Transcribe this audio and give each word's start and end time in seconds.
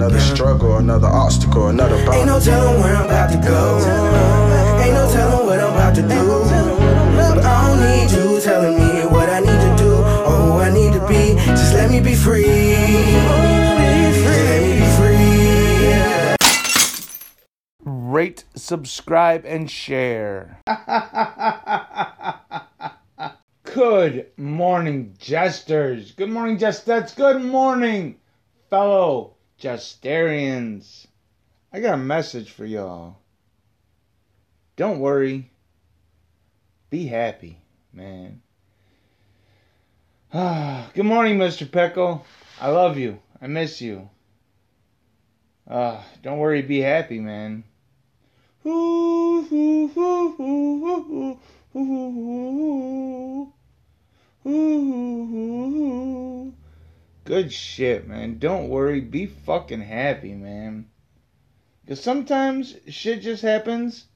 Another 0.00 0.16
struggle, 0.18 0.78
another 0.78 1.08
obstacle, 1.08 1.68
another 1.68 2.02
bound. 2.06 2.14
Ain't 2.14 2.26
no 2.26 2.40
telling 2.40 2.80
where 2.80 2.96
I'm 2.96 3.04
about 3.04 3.30
to 3.32 3.36
go. 3.36 3.76
Ain't 4.82 4.94
no 4.94 5.06
telling 5.12 5.46
what 5.46 5.60
I'm 5.60 5.74
about 5.74 5.94
to 5.94 6.00
do. 6.00 6.40
But 7.18 7.44
I 7.44 7.68
don't 7.68 7.82
need 7.82 8.10
you 8.10 8.40
telling 8.40 8.78
me 8.78 9.04
what 9.08 9.28
I 9.28 9.40
need 9.40 9.60
to 9.60 9.76
do 9.76 9.92
or 9.92 10.36
who 10.40 10.52
I 10.60 10.70
need 10.72 10.94
to 10.94 11.06
be. 11.06 11.34
Just 11.44 11.74
let 11.74 11.90
me 11.90 12.00
be 12.00 12.14
free. 12.14 12.46
Let 12.46 12.96
me 14.62 14.80
be 14.80 14.86
free. 14.96 16.34
Rate, 17.84 18.44
subscribe, 18.54 19.44
and 19.44 19.70
share. 19.70 20.62
Good 23.64 24.28
morning, 24.38 25.14
jesters. 25.18 26.12
Good 26.12 26.30
morning, 26.30 26.56
jestettes. 26.56 27.14
Good 27.14 27.42
morning, 27.42 28.16
fellow 28.70 29.36
jestarians. 29.60 31.06
I 31.72 31.80
got 31.80 31.94
a 31.94 31.98
message 31.98 32.50
for 32.50 32.64
y'all. 32.64 33.16
Don't 34.76 34.98
worry. 34.98 35.50
Be 36.88 37.06
happy, 37.06 37.58
man. 37.92 38.40
Ah, 40.32 40.90
good 40.94 41.04
morning, 41.04 41.38
Mr. 41.38 41.70
Pickle. 41.70 42.24
I 42.60 42.70
love 42.70 42.96
you. 42.96 43.20
I 43.40 43.46
miss 43.46 43.80
you. 43.80 44.08
Uh, 45.68 46.00
don't 46.22 46.38
worry, 46.38 46.62
be 46.62 46.80
happy, 46.80 47.20
man. 47.20 47.62
Ooh, 48.66 49.46
ooh, 49.52 49.90
ooh, 49.96 50.36
ooh, 50.40 50.86
ooh, 50.86 51.38
ooh, 51.76 53.52
ooh, 54.46 54.52
ooh. 55.36 56.54
Good 57.24 57.52
shit, 57.52 58.08
man. 58.08 58.38
Don't 58.38 58.68
worry, 58.68 59.00
be 59.00 59.26
fucking 59.26 59.82
happy, 59.82 60.34
man. 60.34 60.86
Cause 61.86 62.00
sometimes 62.00 62.76
shit 62.88 63.20
just 63.20 63.42
happens. 63.42 64.06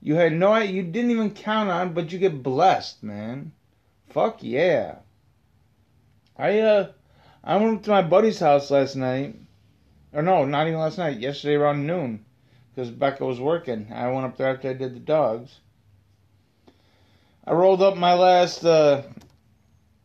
You 0.00 0.14
had 0.14 0.32
no 0.32 0.52
idea, 0.52 0.76
you 0.76 0.82
didn't 0.84 1.10
even 1.10 1.32
count 1.32 1.68
on, 1.68 1.92
but 1.92 2.12
you 2.12 2.18
get 2.18 2.42
blessed, 2.42 3.02
man. 3.02 3.52
Fuck 4.08 4.42
yeah. 4.42 4.96
I 6.36 6.60
uh, 6.60 6.92
I 7.44 7.56
went 7.56 7.84
to 7.84 7.90
my 7.90 8.02
buddy's 8.02 8.40
house 8.40 8.70
last 8.70 8.96
night. 8.96 9.36
Or 10.12 10.22
no, 10.22 10.44
not 10.44 10.66
even 10.66 10.80
last 10.80 10.98
night. 10.98 11.18
Yesterday 11.18 11.54
around 11.54 11.86
noon, 11.86 12.24
because 12.74 12.90
Becca 12.90 13.24
was 13.24 13.38
working. 13.38 13.92
I 13.92 14.10
went 14.10 14.26
up 14.26 14.36
there 14.36 14.48
after 14.48 14.70
I 14.70 14.74
did 14.74 14.94
the 14.94 15.00
dogs. 15.00 15.60
I 17.44 17.52
rolled 17.52 17.82
up 17.82 17.96
my 17.96 18.14
last 18.14 18.64
uh, 18.64 19.02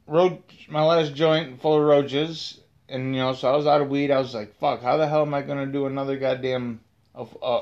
road, 0.07 0.41
my 0.69 0.83
last 0.83 1.15
joint 1.15 1.61
full 1.61 1.77
of 1.77 1.83
roaches, 1.83 2.59
and 2.87 3.15
you 3.15 3.21
know, 3.21 3.33
so 3.33 3.51
I 3.51 3.55
was 3.55 3.67
out 3.67 3.81
of 3.81 3.89
weed. 3.89 4.11
I 4.11 4.19
was 4.19 4.33
like, 4.33 4.55
"Fuck, 4.55 4.81
how 4.81 4.97
the 4.97 5.07
hell 5.07 5.23
am 5.23 5.33
I 5.33 5.41
gonna 5.41 5.65
do 5.65 5.85
another 5.85 6.17
goddamn? 6.17 6.81
Uh, 7.15 7.61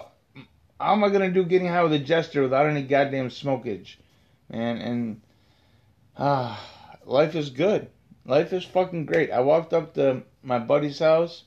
how 0.79 0.93
am 0.93 1.03
I 1.03 1.09
gonna 1.09 1.31
do 1.31 1.45
getting 1.45 1.67
high 1.67 1.83
with 1.83 1.93
a 1.93 1.99
jester 1.99 2.41
without 2.41 2.67
any 2.67 2.83
goddamn 2.83 3.29
smokage, 3.29 3.95
man? 4.49 4.77
And 4.77 5.21
ah, 6.17 6.61
life 7.05 7.35
is 7.35 7.49
good. 7.49 7.89
Life 8.25 8.53
is 8.53 8.65
fucking 8.65 9.05
great. 9.05 9.31
I 9.31 9.41
walked 9.41 9.73
up 9.73 9.93
to 9.95 10.23
my 10.41 10.59
buddy's 10.59 10.99
house, 10.99 11.43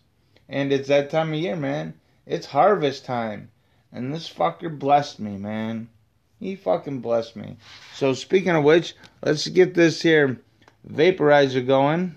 and 0.48 0.72
it's 0.72 0.88
that 0.88 1.10
time 1.10 1.32
of 1.32 1.38
year, 1.38 1.56
man. 1.56 1.94
It's 2.26 2.46
harvest 2.46 3.04
time, 3.04 3.50
and 3.92 4.12
this 4.12 4.32
fucker 4.32 4.76
blessed 4.76 5.20
me, 5.20 5.36
man. 5.36 5.88
He 6.38 6.54
fucking 6.54 7.00
blessed 7.00 7.36
me. 7.36 7.56
So 7.94 8.12
speaking 8.12 8.50
of 8.50 8.64
which, 8.64 8.94
let's 9.22 9.46
get 9.48 9.74
this 9.74 10.02
here 10.02 10.40
vaporizer 10.90 11.66
going, 11.66 12.16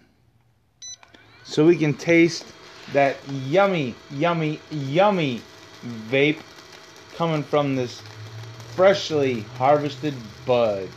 so 1.44 1.66
we 1.66 1.76
can 1.76 1.94
taste 1.96 2.46
that 2.94 3.18
yummy, 3.28 3.96
yummy, 4.12 4.60
yummy 4.70 5.42
vape 5.84 6.42
coming 7.16 7.44
from 7.44 7.76
this 7.76 8.02
freshly 8.76 9.42
harvested 9.58 10.14
bud. 10.46 10.88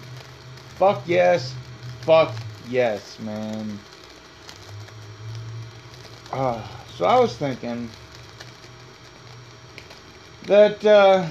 Fuck 0.78 1.02
yes, 1.06 1.54
fuck 2.04 2.32
yes, 2.68 3.18
man. 3.20 3.78
Uh, 6.32 6.62
so 6.96 7.04
I 7.04 7.18
was 7.18 7.36
thinking 7.36 7.90
that 10.46 10.84
uh, 10.84 11.26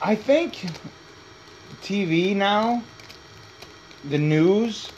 I 0.00 0.14
think 0.14 0.64
TV 1.82 2.34
now, 2.34 2.82
the 4.08 4.18
news, 4.18 4.90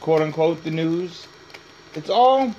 quote 0.00 0.22
unquote, 0.22 0.62
the 0.64 0.70
news, 0.70 1.26
it's 1.94 2.10
all, 2.10 2.54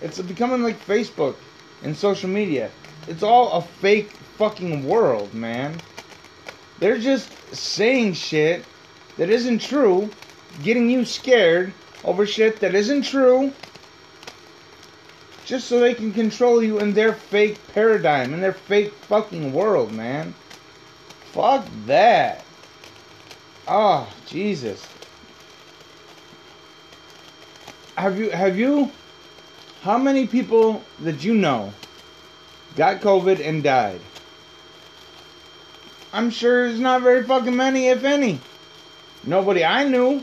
it's 0.00 0.20
becoming 0.20 0.62
like 0.62 0.84
Facebook 0.84 1.36
and 1.82 1.96
social 1.96 2.28
media. 2.28 2.70
It's 3.08 3.22
all 3.22 3.52
a 3.52 3.62
fake 3.62 4.10
fucking 4.38 4.86
world, 4.86 5.32
man. 5.34 5.76
They're 6.78 6.98
just 6.98 7.30
saying 7.54 8.14
shit 8.14 8.64
that 9.16 9.28
isn't 9.28 9.60
true, 9.60 10.10
getting 10.62 10.90
you 10.90 11.04
scared 11.04 11.72
over 12.04 12.26
shit 12.26 12.60
that 12.60 12.74
isn't 12.74 13.02
true, 13.02 13.52
just 15.44 15.66
so 15.66 15.80
they 15.80 15.94
can 15.94 16.12
control 16.12 16.62
you 16.62 16.78
in 16.78 16.94
their 16.94 17.12
fake 17.12 17.58
paradigm, 17.74 18.32
in 18.32 18.40
their 18.40 18.52
fake 18.52 18.92
fucking 18.92 19.52
world, 19.52 19.92
man. 19.92 20.32
Fuck 21.32 21.66
that. 21.86 22.44
Oh, 23.72 24.12
Jesus. 24.26 24.84
Have 27.96 28.18
you 28.18 28.30
have 28.30 28.58
you 28.58 28.90
how 29.82 29.96
many 29.96 30.26
people 30.26 30.82
that 30.98 31.22
you 31.22 31.34
know 31.34 31.72
got 32.74 33.00
COVID 33.00 33.38
and 33.38 33.62
died? 33.62 34.00
I'm 36.12 36.30
sure 36.30 36.66
it's 36.66 36.80
not 36.80 37.02
very 37.02 37.22
fucking 37.22 37.54
many, 37.54 37.86
if 37.86 38.02
any. 38.02 38.40
Nobody 39.22 39.64
I 39.64 39.86
knew 39.86 40.20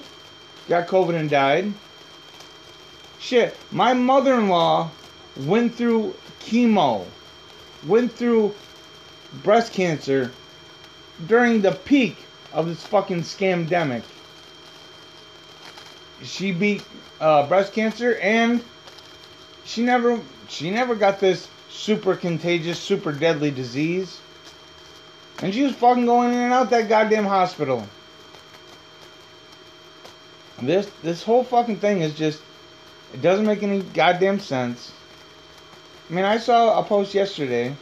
got 0.68 0.90
COVID 0.90 1.16
and 1.16 1.30
died. 1.30 1.72
Shit, 3.18 3.56
my 3.72 3.94
mother 3.94 4.34
in 4.34 4.50
law 4.50 4.92
went 5.38 5.74
through 5.74 6.16
chemo, 6.42 7.06
went 7.86 8.12
through 8.12 8.54
breast 9.42 9.72
cancer 9.72 10.34
during 11.26 11.62
the 11.62 11.72
peak 11.72 12.18
of 12.58 12.66
this 12.66 12.84
fucking 12.88 13.22
scamdemic. 13.22 14.02
She 16.24 16.52
beat 16.52 16.84
uh, 17.22 17.48
breast 17.48 17.72
cancer 17.72 18.16
and 18.16 18.64
she 19.64 19.84
never 19.84 20.20
she 20.50 20.72
never 20.72 20.96
got 20.96 21.20
this 21.20 21.48
super 21.70 22.16
contagious, 22.16 22.80
super 22.80 23.12
deadly 23.12 23.52
disease. 23.52 24.20
And 25.44 25.54
she 25.54 25.62
was 25.62 25.76
fucking 25.76 26.08
going 26.08 26.34
in 26.34 26.40
and 26.40 26.52
out 26.52 26.72
that 26.72 26.90
goddamn 26.90 27.26
hospital. 27.26 27.88
This 30.60 30.90
this 31.04 31.22
whole 31.22 31.44
fucking 31.44 31.78
thing 31.78 32.02
is 32.02 32.16
just 32.16 32.42
it 33.14 33.22
doesn't 33.22 33.46
make 33.46 33.62
any 33.62 33.84
goddamn 33.84 34.40
sense. 34.40 34.92
I 36.10 36.14
mean, 36.14 36.26
I 36.26 36.40
saw 36.40 36.80
a 36.80 36.84
post 36.84 37.14
yesterday. 37.14 37.76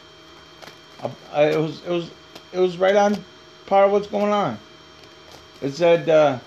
Uh, 1.01 1.09
it 1.33 1.57
was 1.57 1.81
it 1.85 1.91
was 1.91 2.09
it 2.51 2.59
was 2.59 2.77
right 2.77 2.97
on 2.97 3.23
par 3.65 3.85
of 3.85 3.91
what's 3.91 4.07
going 4.07 4.31
on. 4.31 4.57
It 5.61 5.73
said 5.73 6.09
uh, 6.09 6.39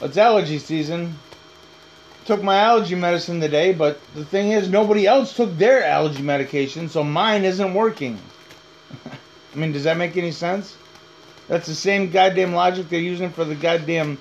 it's 0.00 0.16
allergy 0.16 0.58
season. 0.58 1.18
Took 2.26 2.42
my 2.42 2.56
allergy 2.56 2.94
medicine 2.94 3.40
today, 3.40 3.72
but 3.72 3.98
the 4.14 4.24
thing 4.24 4.52
is, 4.52 4.68
nobody 4.68 5.06
else 5.06 5.34
took 5.34 5.56
their 5.56 5.84
allergy 5.84 6.22
medication, 6.22 6.88
so 6.88 7.02
mine 7.02 7.44
isn't 7.44 7.74
working. 7.74 8.18
I 9.54 9.56
mean, 9.56 9.72
does 9.72 9.84
that 9.84 9.96
make 9.96 10.16
any 10.16 10.30
sense? 10.30 10.76
That's 11.48 11.66
the 11.66 11.74
same 11.74 12.10
goddamn 12.10 12.54
logic 12.54 12.88
they're 12.88 13.00
using 13.00 13.30
for 13.30 13.44
the 13.44 13.56
goddamn 13.56 14.18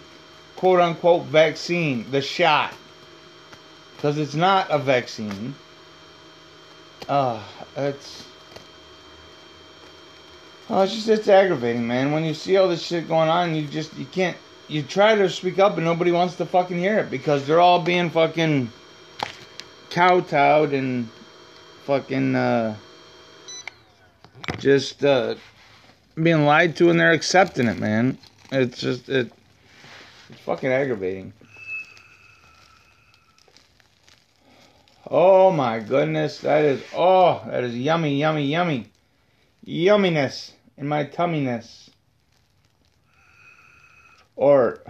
quote 0.55 0.79
unquote 0.79 1.25
vaccine, 1.25 2.09
the 2.09 2.21
shot. 2.21 2.73
Because 3.95 4.17
it's 4.17 4.33
not 4.33 4.67
a 4.71 4.79
vaccine. 4.79 5.53
Uh, 7.07 7.43
it's. 7.75 8.25
Oh, 10.71 10.83
it's 10.83 10.93
just, 10.93 11.09
it's 11.09 11.27
aggravating, 11.27 11.87
man. 11.87 12.11
When 12.11 12.23
you 12.23 12.35
see 12.35 12.55
all 12.57 12.67
this 12.67 12.83
shit 12.83 13.07
going 13.07 13.27
on, 13.27 13.55
you 13.55 13.65
just, 13.65 13.97
you 13.97 14.05
can't, 14.05 14.37
you 14.67 14.83
try 14.83 15.15
to 15.15 15.27
speak 15.27 15.57
up 15.57 15.77
and 15.77 15.83
nobody 15.83 16.11
wants 16.11 16.35
to 16.35 16.45
fucking 16.45 16.77
hear 16.77 16.99
it 16.99 17.09
because 17.09 17.47
they're 17.47 17.59
all 17.59 17.81
being 17.81 18.11
fucking 18.11 18.69
kowtowed 19.89 20.73
and 20.73 21.09
fucking, 21.85 22.35
uh, 22.35 22.75
just, 24.59 25.03
uh, 25.03 25.33
being 26.21 26.45
lied 26.45 26.75
to 26.75 26.91
and 26.91 26.99
they're 26.99 27.13
accepting 27.13 27.67
it, 27.67 27.79
man. 27.79 28.19
It's 28.51 28.79
just, 28.79 29.09
it, 29.09 29.31
it's 30.29 30.41
fucking 30.41 30.71
aggravating. 30.71 31.33
Oh 35.09 35.49
my 35.49 35.79
goodness, 35.79 36.41
that 36.41 36.63
is, 36.63 36.83
oh, 36.95 37.41
that 37.47 37.63
is 37.63 37.75
yummy, 37.75 38.19
yummy, 38.19 38.45
yummy. 38.45 38.85
Yumminess 39.65 40.51
in 40.79 40.87
my 40.87 41.03
tumminess. 41.03 41.89
Or 44.35 44.81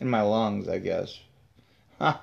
in 0.00 0.10
my 0.10 0.20
lungs, 0.22 0.68
I 0.68 0.78
guess. 0.78 1.18
not 2.00 2.18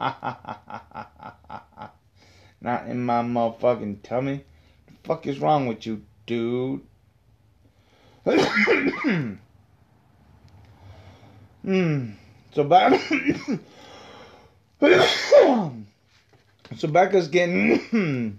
in 2.88 3.03
my 3.03 3.24
motherfucking 3.24 4.03
tummy. 4.03 4.44
The 4.88 4.94
fuck 5.06 5.25
is 5.25 5.39
wrong 5.39 5.68
with 5.68 5.88
you, 5.88 6.03
dude? 6.27 6.81
Hmm. 11.63 12.12
So 12.53 12.65
back. 12.65 13.00
so 16.75 16.88
Becca's 16.89 17.29
getting 17.29 18.38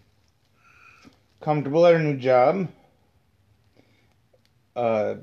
comfortable 1.41 1.87
at 1.87 1.95
her 1.95 2.01
new 2.01 2.19
job. 2.19 2.69
Uh, 4.77 5.17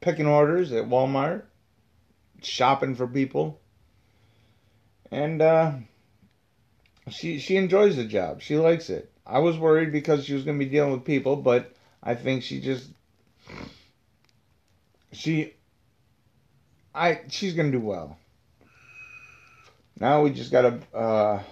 picking 0.00 0.26
orders 0.26 0.72
at 0.72 0.88
Walmart, 0.88 1.42
shopping 2.42 2.94
for 2.94 3.06
people, 3.06 3.60
and 5.10 5.42
uh, 5.42 5.72
she 7.10 7.38
she 7.38 7.56
enjoys 7.56 7.96
the 7.96 8.04
job. 8.04 8.40
She 8.42 8.56
likes 8.56 8.90
it. 8.90 9.10
I 9.26 9.40
was 9.40 9.58
worried 9.58 9.92
because 9.92 10.24
she 10.24 10.34
was 10.34 10.44
going 10.44 10.58
to 10.58 10.64
be 10.64 10.70
dealing 10.70 10.92
with 10.92 11.04
people, 11.04 11.36
but 11.36 11.74
I 12.02 12.14
think 12.14 12.42
she 12.42 12.60
just 12.60 12.88
she 15.12 15.54
I 16.94 17.20
she's 17.28 17.54
going 17.54 17.70
to 17.70 17.78
do 17.78 17.84
well. 17.84 18.16
Now 19.98 20.22
we 20.22 20.30
just 20.30 20.52
got 20.52 20.62
to 20.62 20.96
uh, 20.96 21.42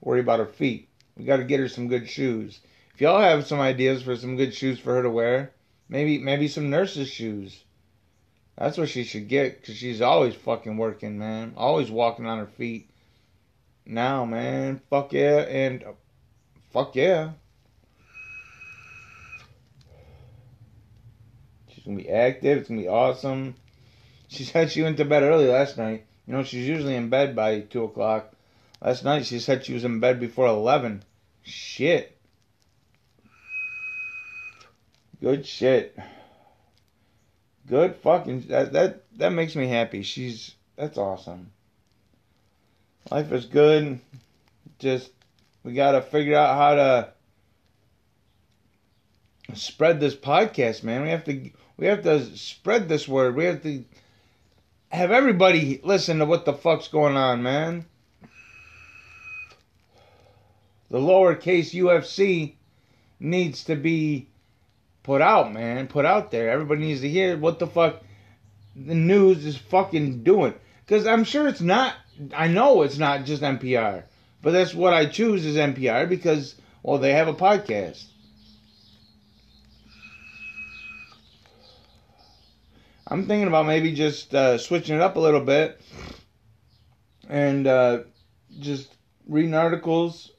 worry 0.00 0.20
about 0.20 0.40
her 0.40 0.46
feet. 0.46 0.88
We 1.16 1.24
got 1.24 1.36
to 1.36 1.44
get 1.44 1.60
her 1.60 1.68
some 1.68 1.88
good 1.88 2.08
shoes. 2.08 2.60
If 2.94 3.00
y'all 3.00 3.20
have 3.20 3.46
some 3.46 3.60
ideas 3.60 4.02
for 4.02 4.16
some 4.16 4.36
good 4.36 4.54
shoes 4.54 4.78
for 4.78 4.94
her 4.94 5.02
to 5.02 5.10
wear, 5.10 5.52
maybe 5.90 6.18
maybe 6.18 6.48
some 6.48 6.70
nurses 6.70 7.10
shoes. 7.10 7.64
That's 8.56 8.78
what 8.78 8.88
she 8.88 9.04
should 9.04 9.28
get 9.28 9.60
because 9.60 9.76
she's 9.76 10.00
always 10.00 10.34
fucking 10.34 10.76
working, 10.76 11.18
man. 11.18 11.54
Always 11.56 11.90
walking 11.90 12.26
on 12.26 12.38
her 12.38 12.46
feet. 12.46 12.88
Now, 13.84 14.24
man, 14.24 14.80
fuck 14.88 15.12
yeah, 15.12 15.40
and 15.40 15.82
uh, 15.82 15.92
fuck 16.72 16.94
yeah. 16.94 17.32
She's 21.68 21.84
gonna 21.84 21.96
be 21.96 22.08
active. 22.08 22.58
It's 22.58 22.68
gonna 22.68 22.82
be 22.82 22.88
awesome. 22.88 23.54
She 24.28 24.44
said 24.44 24.70
she 24.70 24.82
went 24.82 24.98
to 24.98 25.04
bed 25.04 25.24
early 25.24 25.46
last 25.48 25.76
night. 25.76 26.04
You 26.26 26.34
know, 26.34 26.44
she's 26.44 26.68
usually 26.68 26.94
in 26.94 27.08
bed 27.08 27.34
by 27.34 27.60
two 27.60 27.84
o'clock. 27.84 28.32
Last 28.80 29.04
night 29.04 29.26
she 29.26 29.40
said 29.40 29.64
she 29.64 29.74
was 29.74 29.84
in 29.84 29.98
bed 29.98 30.20
before 30.20 30.46
eleven. 30.46 31.02
Shit. 31.42 32.16
Good 35.20 35.46
shit. 35.46 35.98
Good 37.66 37.96
fucking 37.96 38.42
that 38.48 38.72
that 38.72 39.04
that 39.18 39.32
makes 39.32 39.54
me 39.54 39.68
happy. 39.68 40.02
She's 40.02 40.54
that's 40.76 40.96
awesome. 40.96 41.52
Life 43.10 43.30
is 43.32 43.44
good. 43.44 44.00
Just 44.78 45.10
we 45.62 45.74
gotta 45.74 46.00
figure 46.00 46.36
out 46.36 46.56
how 46.56 46.74
to 46.74 47.12
spread 49.54 50.00
this 50.00 50.16
podcast, 50.16 50.82
man. 50.82 51.02
We 51.02 51.10
have 51.10 51.24
to 51.24 51.50
we 51.76 51.86
have 51.86 52.02
to 52.04 52.36
spread 52.36 52.88
this 52.88 53.06
word. 53.06 53.36
We 53.36 53.44
have 53.44 53.62
to 53.62 53.84
have 54.88 55.10
everybody 55.10 55.80
listen 55.84 56.18
to 56.18 56.26
what 56.26 56.46
the 56.46 56.54
fuck's 56.54 56.88
going 56.88 57.16
on, 57.16 57.42
man. 57.42 57.84
The 60.90 60.98
lowercase 60.98 61.72
UFC 61.72 62.54
needs 63.20 63.64
to 63.64 63.76
be 63.76 64.29
put 65.10 65.22
out, 65.22 65.52
man. 65.52 65.88
Put 65.88 66.04
out 66.04 66.30
there. 66.30 66.50
Everybody 66.50 66.82
needs 66.82 67.00
to 67.00 67.08
hear 67.08 67.36
what 67.36 67.58
the 67.58 67.66
fuck 67.66 68.00
the 68.76 68.94
news 68.94 69.44
is 69.44 69.56
fucking 69.56 70.22
doing. 70.22 70.54
Because 70.86 71.04
I'm 71.04 71.24
sure 71.24 71.48
it's 71.48 71.60
not, 71.60 71.96
I 72.32 72.46
know 72.46 72.82
it's 72.82 72.96
not 72.96 73.24
just 73.24 73.42
NPR. 73.42 74.04
But 74.40 74.52
that's 74.52 74.72
what 74.72 74.92
I 74.94 75.06
choose 75.06 75.44
is 75.44 75.56
NPR 75.56 76.08
because, 76.08 76.54
well, 76.84 76.98
they 76.98 77.12
have 77.14 77.26
a 77.26 77.34
podcast. 77.34 78.04
I'm 83.08 83.26
thinking 83.26 83.48
about 83.48 83.66
maybe 83.66 83.92
just 83.92 84.32
uh, 84.32 84.58
switching 84.58 84.94
it 84.94 85.02
up 85.02 85.16
a 85.16 85.20
little 85.20 85.40
bit 85.40 85.80
and 87.28 87.66
uh, 87.66 87.98
just 88.60 88.94
reading 89.26 89.54
articles, 89.54 90.30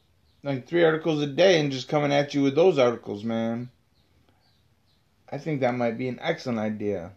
like 0.44 0.66
three 0.66 0.86
articles 0.86 1.22
a 1.22 1.28
day, 1.28 1.60
and 1.60 1.74
just 1.74 1.90
coming 1.90 2.14
at 2.14 2.34
you 2.34 2.42
with 2.42 2.56
those 2.56 2.80
articles, 2.80 3.26
man. 3.26 3.70
I 5.32 5.38
think 5.38 5.62
that 5.62 5.74
might 5.76 5.98
be 5.98 6.10
an 6.10 6.20
excellent 6.22 6.60
idea. 6.60 7.14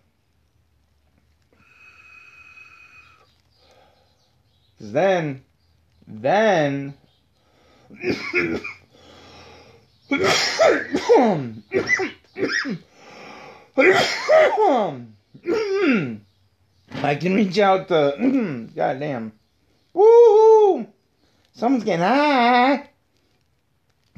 Cause 4.78 4.92
then, 4.92 5.42
then, 6.06 6.94
I 17.02 17.16
can 17.16 17.34
reach 17.34 17.58
out 17.58 17.88
to, 17.88 18.68
goddamn, 18.76 19.32
woo, 19.92 20.86
someone's 21.52 21.84
getting 21.84 22.04
high. 22.04 22.90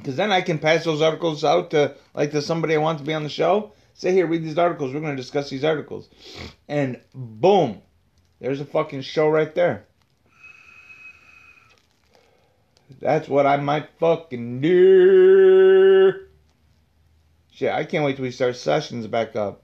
Cause 0.05 0.17
then 0.17 0.31
I 0.31 0.43
can 0.43 0.59
pass 0.59 0.85
those 0.85 1.01
articles 1.01 1.45
out 1.45 1.71
to 1.71 1.95
like 2.15 2.31
to 2.33 2.43
somebody 2.43 2.75
I 2.75 2.79
want 2.79 2.99
to 2.99 3.05
be 3.05 3.15
on 3.15 3.23
the 3.23 3.29
show. 3.29 3.73
Say 3.97 4.13
here, 4.13 4.27
read 4.27 4.45
these 4.45 4.59
articles. 4.59 4.93
We're 4.93 5.01
gonna 5.01 5.17
discuss 5.17 5.49
these 5.49 5.65
articles, 5.65 6.11
and 6.69 7.01
boom, 7.15 7.81
there's 8.41 8.61
a 8.61 8.67
fucking 8.67 9.01
show 9.01 9.27
right 9.31 9.55
there. 9.55 9.87
That's 13.01 13.27
what 13.27 13.47
I 13.47 13.57
might 13.57 13.89
fucking 13.99 14.61
do. 14.61 16.27
Shit, 17.51 17.73
I 17.73 17.85
can't 17.85 18.05
wait 18.05 18.17
till 18.17 18.25
we 18.25 18.33
start 18.33 18.57
sessions 18.57 19.07
back 19.07 19.35
up. 19.35 19.63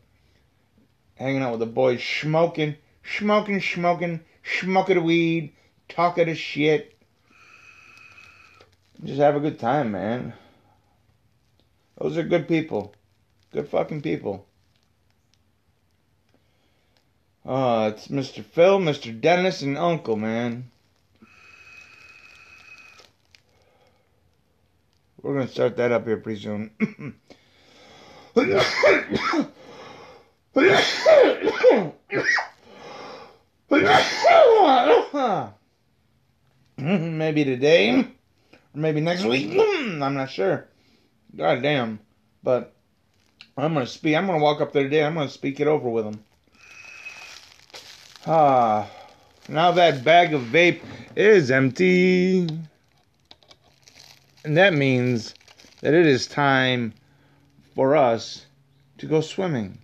Hanging 1.17 1.43
out 1.43 1.51
with 1.51 1.61
the 1.61 1.67
boys, 1.67 2.03
smoking, 2.03 2.77
smoking, 3.05 3.61
smoking, 3.61 4.21
smoking 4.61 4.97
the 4.97 5.03
weed, 5.03 5.53
talking 5.91 6.25
the 6.27 6.35
shit. 6.35 6.97
Just 9.05 9.21
have 9.21 9.37
a 9.37 9.41
good 9.41 9.59
time, 9.59 9.93
man. 9.93 10.33
Those 11.99 12.17
are 12.17 12.23
good 12.23 12.49
people. 12.49 12.95
Good 13.53 13.69
fucking 13.69 14.01
people. 14.01 14.47
Oh, 17.45 17.89
it's 17.89 18.09
Mr. 18.09 18.43
Phil, 18.43 18.79
Mr. 18.79 19.21
Dennis, 19.21 19.61
and 19.61 19.77
Uncle, 19.77 20.17
man. 20.17 20.71
We're 25.21 25.35
gonna 25.35 25.49
start 25.49 25.77
that 25.77 25.93
up 25.93 26.07
here 26.07 26.17
pretty 26.17 26.41
soon. 26.41 26.71
Maybe 36.79 37.45
today, 37.45 38.01
or 38.01 38.07
maybe 38.75 39.01
next 39.01 39.25
week. 39.25 39.53
I'm 39.59 40.15
not 40.15 40.31
sure. 40.31 40.69
God 41.37 41.63
damn. 41.63 42.01
But 42.43 42.75
I'm 43.57 43.75
gonna 43.75 43.87
speak. 43.87 44.17
I'm 44.17 44.27
gonna 44.27 44.43
walk 44.43 44.61
up 44.61 44.73
there 44.73 44.85
today. 44.85 45.05
I'm 45.05 45.15
gonna 45.15 45.29
speak 45.29 45.61
it 45.61 45.67
over 45.67 45.89
with 45.89 46.05
them. 46.05 46.25
Ah, 48.27 48.89
now 49.49 49.73
that 49.73 50.05
bag 50.05 50.33
of 50.33 50.43
vape 50.43 50.81
is 51.17 51.51
empty. 51.51 52.49
And 54.45 54.57
that 54.57 54.75
means 54.75 55.35
that 55.81 55.95
it 55.95 56.07
is 56.07 56.27
time 56.27 56.95
for 57.75 57.97
us 57.97 58.47
to 58.99 59.07
go 59.07 59.21
swimming. 59.21 59.79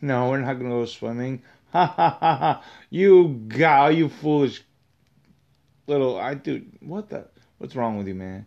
No, 0.00 0.30
we're 0.30 0.40
not 0.40 0.54
going 0.58 0.70
to 0.70 0.76
go 0.76 0.84
swimming. 0.84 1.42
Ha 1.70 1.84
ha 1.84 2.16
ha 2.18 2.36
ha. 2.36 2.62
You 2.88 3.44
gal, 3.46 3.92
you 3.92 4.08
foolish 4.08 4.62
little. 5.86 6.18
I 6.18 6.32
do. 6.32 6.64
What 6.80 7.10
the? 7.10 7.26
What's 7.58 7.76
wrong 7.76 7.98
with 7.98 8.08
you, 8.08 8.14
man? 8.14 8.46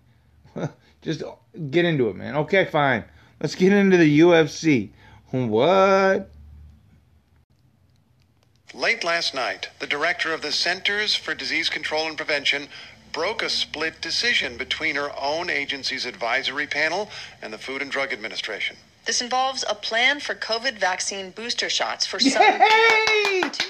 Just 1.03 1.21
get 1.69 1.85
into 1.85 2.09
it, 2.09 2.15
man. 2.15 2.35
Okay, 2.37 2.65
fine. 2.65 3.03
Let's 3.41 3.55
get 3.55 3.73
into 3.73 3.97
the 3.97 4.19
UFC. 4.19 4.89
What? 5.31 6.29
Late 8.75 9.03
last 9.03 9.33
night, 9.33 9.69
the 9.79 9.87
director 9.87 10.31
of 10.31 10.43
the 10.43 10.51
Centers 10.51 11.15
for 11.15 11.33
Disease 11.33 11.67
Control 11.67 12.07
and 12.07 12.15
Prevention 12.15 12.67
broke 13.11 13.41
a 13.41 13.49
split 13.49 13.99
decision 13.99 14.57
between 14.57 14.95
her 14.95 15.11
own 15.19 15.49
agency's 15.49 16.05
advisory 16.05 16.67
panel 16.67 17.09
and 17.41 17.51
the 17.51 17.57
Food 17.57 17.81
and 17.81 17.89
Drug 17.89 18.13
Administration. 18.13 18.77
This 19.05 19.23
involves 19.23 19.65
a 19.67 19.73
plan 19.73 20.19
for 20.19 20.35
COVID 20.35 20.77
vaccine 20.77 21.31
booster 21.31 21.69
shots 21.69 22.05
for 22.05 22.19
some. 22.19 22.43
Hey! 22.43 23.10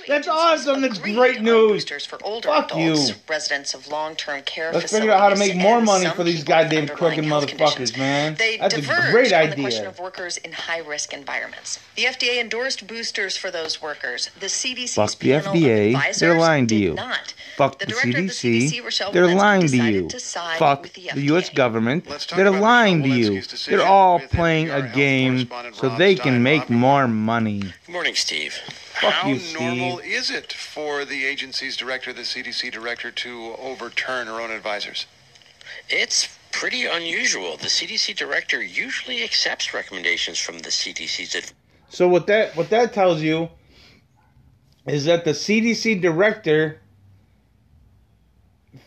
That's 0.08 0.28
awesome. 0.28 0.82
That's 0.82 1.00
great 1.00 1.42
news. 1.42 1.72
Boosters 1.72 2.06
for 2.06 2.20
older 2.24 2.48
Fuck 2.48 2.72
adults, 2.72 3.10
you. 3.10 3.16
residents 3.30 3.74
of 3.74 3.88
long-term 3.88 4.42
care 4.44 4.72
Let's 4.74 4.92
figure 4.92 5.12
out 5.12 5.20
how 5.20 5.30
to 5.30 5.36
make 5.38 5.56
more 5.56 5.82
money 5.82 6.08
for 6.08 6.24
these 6.24 6.44
goddamn 6.44 6.82
underlying 6.90 6.98
crooked 6.98 7.26
motherfuckers, 7.26 7.98
man. 7.98 8.36
They 8.36 8.58
That's 8.58 8.76
a 8.76 8.82
diverged 8.82 9.12
great 9.12 9.34
on 9.34 9.50
the 9.50 9.56
question 9.56 9.86
of 9.86 10.00
workers 10.00 10.38
in 10.38 10.52
high-risk 10.52 11.14
environments. 11.14 11.80
The 11.96 12.04
FDA 12.04 12.42
endorsed 12.42 12.88
boosters 12.88 13.38
for 13.38 13.52
those 13.52 13.82
workers. 13.82 14.30
The 14.40 14.48
CDC's 14.48 14.96
Fuck 14.96 15.20
the 15.20 15.30
FDA. 15.32 16.20
They're 16.20 16.38
lying 16.38 16.68
to 16.68 16.76
you. 16.76 16.94
Not. 16.94 17.34
Fuck 17.56 17.80
the 17.80 17.86
the 17.86 17.92
director 17.92 18.20
of 18.20 18.28
the 18.28 18.34
CDC. 18.34 18.82
CDC, 18.82 19.12
They're 19.14 19.36
lying 19.36 19.68
to 19.68 19.78
you. 19.78 20.08
To 20.08 20.20
Fuck 20.20 20.94
the, 20.94 21.10
the 21.14 21.22
U.S. 21.22 21.50
Government. 21.50 22.08
They're 22.36 22.52
lying 22.52 23.04
to 23.04 23.10
you. 23.10 23.42
They're 23.68 23.86
all 23.86 24.20
playing 24.20 24.70
a 24.70 24.88
game 24.88 25.50
so 25.74 25.90
they 25.90 26.16
can 26.16 26.44
make 26.44 26.70
more 26.70 27.08
money. 27.08 27.60
Good 27.60 27.92
morning, 27.94 28.16
Steve. 28.16 28.60
Fuck 29.02 29.14
How 29.14 29.30
you, 29.30 29.60
normal 29.60 29.98
is 29.98 30.30
it 30.30 30.54
for 30.54 31.06
the 31.06 31.26
agency's 31.26 31.76
director, 31.76 32.14
the 32.14 32.22
CDC 32.22 32.72
director, 32.72 33.10
to 33.10 33.56
overturn 33.58 34.28
her 34.28 34.40
own 34.40 34.52
advisors? 34.52 35.08
It's 35.90 36.38
pretty 36.52 36.86
unusual. 36.86 37.58
The 37.58 37.66
CDC 37.66 38.16
director 38.16 38.62
usually 38.62 39.24
accepts 39.24 39.74
recommendations 39.74 40.38
from 40.38 40.60
the 40.60 40.70
CDC's 40.70 41.36
adv- 41.36 41.52
So 41.90 42.08
what 42.08 42.28
that 42.28 42.56
what 42.56 42.70
that 42.70 42.94
tells 42.94 43.24
you 43.24 43.50
is 44.86 45.06
that 45.06 45.26
the 45.26 45.32
CDC 45.32 46.00
director 46.00 46.80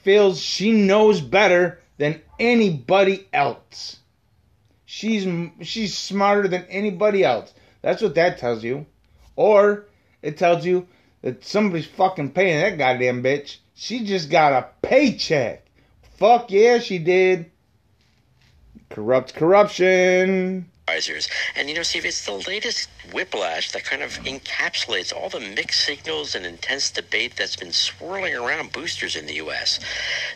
feels 0.04 0.40
she 0.40 0.70
knows 0.70 1.20
better 1.20 1.80
than 1.98 2.22
anybody 2.38 3.26
else. 3.32 3.98
She's 4.84 5.26
she's 5.62 5.98
smarter 5.98 6.46
than 6.46 6.66
anybody 6.68 7.24
else. 7.24 7.52
That's 7.82 8.00
what 8.00 8.14
that 8.14 8.38
tells 8.38 8.62
you. 8.62 8.86
Or 9.34 9.86
it 10.24 10.38
tells 10.38 10.64
you 10.64 10.88
that 11.22 11.44
somebody's 11.44 11.86
fucking 11.86 12.32
paying 12.32 12.60
that 12.60 12.78
goddamn 12.78 13.22
bitch. 13.22 13.58
She 13.74 14.04
just 14.04 14.30
got 14.30 14.52
a 14.52 14.68
paycheck. 14.80 15.66
Fuck 16.16 16.50
yeah, 16.50 16.78
she 16.78 16.98
did. 16.98 17.50
Corrupt 18.88 19.34
corruption. 19.34 20.70
And 21.56 21.68
you 21.68 21.74
know, 21.74 21.82
Steve, 21.82 22.04
it's 22.04 22.26
the 22.26 22.44
latest 22.46 22.88
whiplash 23.12 23.72
that 23.72 23.84
kind 23.84 24.02
of 24.02 24.22
encapsulates 24.24 25.14
all 25.14 25.28
the 25.28 25.40
mixed 25.40 25.80
signals 25.80 26.34
and 26.34 26.44
intense 26.44 26.90
debate 26.90 27.36
that's 27.36 27.56
been 27.56 27.72
swirling 27.72 28.34
around 28.34 28.72
boosters 28.72 29.16
in 29.16 29.26
the 29.26 29.34
U.S. 29.34 29.80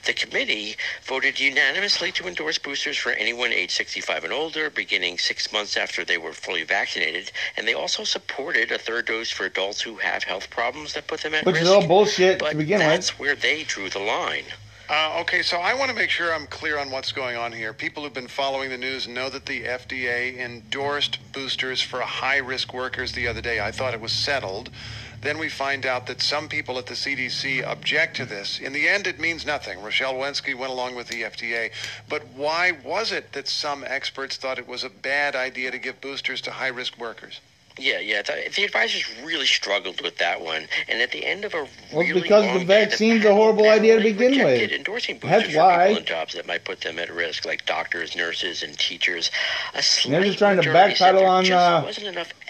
The 0.06 0.14
committee 0.14 0.76
voted 1.04 1.38
unanimously 1.38 2.12
to 2.12 2.26
endorse 2.26 2.58
boosters 2.58 2.96
for 2.96 3.10
anyone 3.10 3.52
age 3.52 3.72
65 3.72 4.24
and 4.24 4.32
older, 4.32 4.70
beginning 4.70 5.18
six 5.18 5.52
months 5.52 5.76
after 5.76 6.04
they 6.04 6.18
were 6.18 6.32
fully 6.32 6.64
vaccinated. 6.64 7.30
And 7.56 7.68
they 7.68 7.74
also 7.74 8.04
supported 8.04 8.72
a 8.72 8.78
third 8.78 9.06
dose 9.06 9.30
for 9.30 9.44
adults 9.44 9.82
who 9.82 9.96
have 9.96 10.24
health 10.24 10.48
problems 10.50 10.94
that 10.94 11.06
put 11.06 11.20
them 11.20 11.34
at 11.34 11.44
Which 11.44 11.56
risk. 11.56 11.64
Which 11.64 11.68
is 11.70 11.82
all 11.82 11.86
bullshit 11.86 12.38
but 12.38 12.52
to 12.52 12.56
begin 12.56 12.78
with. 12.78 12.88
that's 12.88 13.18
where 13.18 13.36
they 13.36 13.64
drew 13.64 13.90
the 13.90 14.00
line. 14.00 14.44
Uh, 14.90 15.18
okay, 15.20 15.42
so 15.42 15.58
I 15.58 15.74
want 15.74 15.90
to 15.90 15.94
make 15.94 16.08
sure 16.08 16.32
I'm 16.32 16.46
clear 16.46 16.78
on 16.78 16.90
what's 16.90 17.12
going 17.12 17.36
on 17.36 17.52
here. 17.52 17.74
People 17.74 18.02
who've 18.02 18.14
been 18.14 18.26
following 18.26 18.70
the 18.70 18.78
news 18.78 19.06
know 19.06 19.28
that 19.28 19.44
the 19.44 19.64
FDA 19.64 20.38
endorsed 20.38 21.18
boosters 21.34 21.82
for 21.82 22.00
high 22.00 22.38
risk 22.38 22.72
workers 22.72 23.12
the 23.12 23.28
other 23.28 23.42
day. 23.42 23.60
I 23.60 23.70
thought 23.70 23.92
it 23.92 24.00
was 24.00 24.12
settled. 24.12 24.70
Then 25.20 25.36
we 25.36 25.50
find 25.50 25.84
out 25.84 26.06
that 26.06 26.22
some 26.22 26.48
people 26.48 26.78
at 26.78 26.86
the 26.86 26.94
CDC 26.94 27.66
object 27.66 28.16
to 28.16 28.24
this. 28.24 28.60
In 28.60 28.72
the 28.72 28.88
end, 28.88 29.06
it 29.06 29.20
means 29.20 29.44
nothing. 29.44 29.82
Rochelle 29.82 30.14
Walensky 30.14 30.56
went 30.56 30.72
along 30.72 30.94
with 30.94 31.08
the 31.08 31.20
FDA. 31.20 31.70
But 32.08 32.26
why 32.34 32.72
was 32.82 33.12
it 33.12 33.32
that 33.32 33.46
some 33.46 33.84
experts 33.86 34.38
thought 34.38 34.58
it 34.58 34.66
was 34.66 34.84
a 34.84 34.90
bad 34.90 35.36
idea 35.36 35.70
to 35.70 35.78
give 35.78 36.00
boosters 36.00 36.40
to 36.42 36.50
high 36.50 36.68
risk 36.68 36.96
workers? 36.98 37.42
Yeah, 37.78 38.00
yeah. 38.00 38.22
The, 38.22 38.50
the 38.54 38.64
advisors 38.64 39.04
really 39.22 39.46
struggled 39.46 40.00
with 40.00 40.18
that 40.18 40.40
one, 40.40 40.66
and 40.88 41.00
at 41.00 41.12
the 41.12 41.24
end 41.24 41.44
of 41.44 41.54
a 41.54 41.58
really 41.58 41.70
Well, 41.92 42.06
really 42.06 42.20
because 42.22 42.44
long 42.44 42.58
the 42.58 42.64
day, 42.64 42.84
vaccine's 42.86 43.24
a 43.24 43.32
horrible 43.34 43.68
idea 43.68 43.96
to 43.98 44.02
begin 44.02 44.44
with. 44.44 44.72
Endorsing 44.72 45.18
That's 45.20 45.44
boosters 45.44 45.54
for 45.54 45.58
why. 45.60 45.86
people 45.88 45.98
in 46.00 46.04
jobs 46.06 46.34
that 46.34 46.46
might 46.46 46.64
put 46.64 46.80
them 46.80 46.98
at 46.98 47.12
risk, 47.12 47.44
like 47.44 47.64
doctors, 47.66 48.16
nurses, 48.16 48.62
and 48.62 48.78
teachers. 48.78 49.30
A 49.74 49.82
they're 50.08 50.24
just 50.24 50.38
trying 50.38 50.60
to 50.60 50.68
backpedal 50.68 51.26
on, 51.28 51.50
uh, 51.52 51.82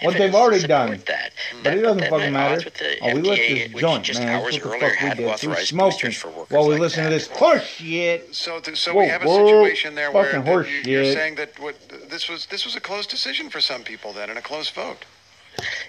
what 0.01 0.17
they've 0.17 0.33
already 0.33 0.65
done. 0.67 1.01
That. 1.05 1.31
But 1.55 1.63
That 1.63 1.77
it 1.77 1.81
doesn't 1.81 2.01
them 2.01 2.09
fucking 2.09 2.33
matter. 2.33 2.53
odds 2.55 2.65
with 2.65 2.73
the 2.75 2.97
Oh, 3.01 3.15
we 3.15 3.21
lit 3.21 3.39
FDA, 3.39 3.71
this 3.71 3.81
joint, 3.81 4.03
just 4.03 4.19
man. 4.21 4.29
hours 4.29 4.53
That's 4.55 4.65
what 4.65 4.73
the 4.73 4.79
fuck 4.79 4.91
we 4.91 4.97
had 4.97 5.17
did. 5.17 5.25
We 5.25 5.31
authorized 5.31 5.67
smoking 5.67 6.09
boosters 6.09 6.17
for 6.17 6.29
while 6.29 6.63
we 6.67 6.73
like 6.73 6.81
listen 6.81 7.03
to 7.03 7.09
this 7.09 7.27
horse 7.27 7.65
shit. 7.65 8.35
So, 8.35 8.59
th- 8.59 8.77
so 8.77 8.93
Whoa, 8.93 9.01
we 9.01 9.07
have 9.07 9.23
a 9.23 9.27
situation 9.27 9.95
there 9.95 10.11
where 10.11 10.25
fucking 10.25 10.43
that 10.43 10.51
horse 10.51 10.67
you- 10.67 10.91
you're 10.91 11.13
saying 11.13 11.35
that 11.35 11.51
this 12.09 12.27
was 12.27 12.45
this 12.47 12.65
was 12.65 12.75
a 12.75 12.79
close 12.79 13.05
decision 13.05 13.49
for 13.49 13.61
some 13.61 13.83
people 13.83 14.13
then, 14.13 14.29
and 14.29 14.37
a 14.39 14.41
close 14.41 14.69
vote. 14.69 15.05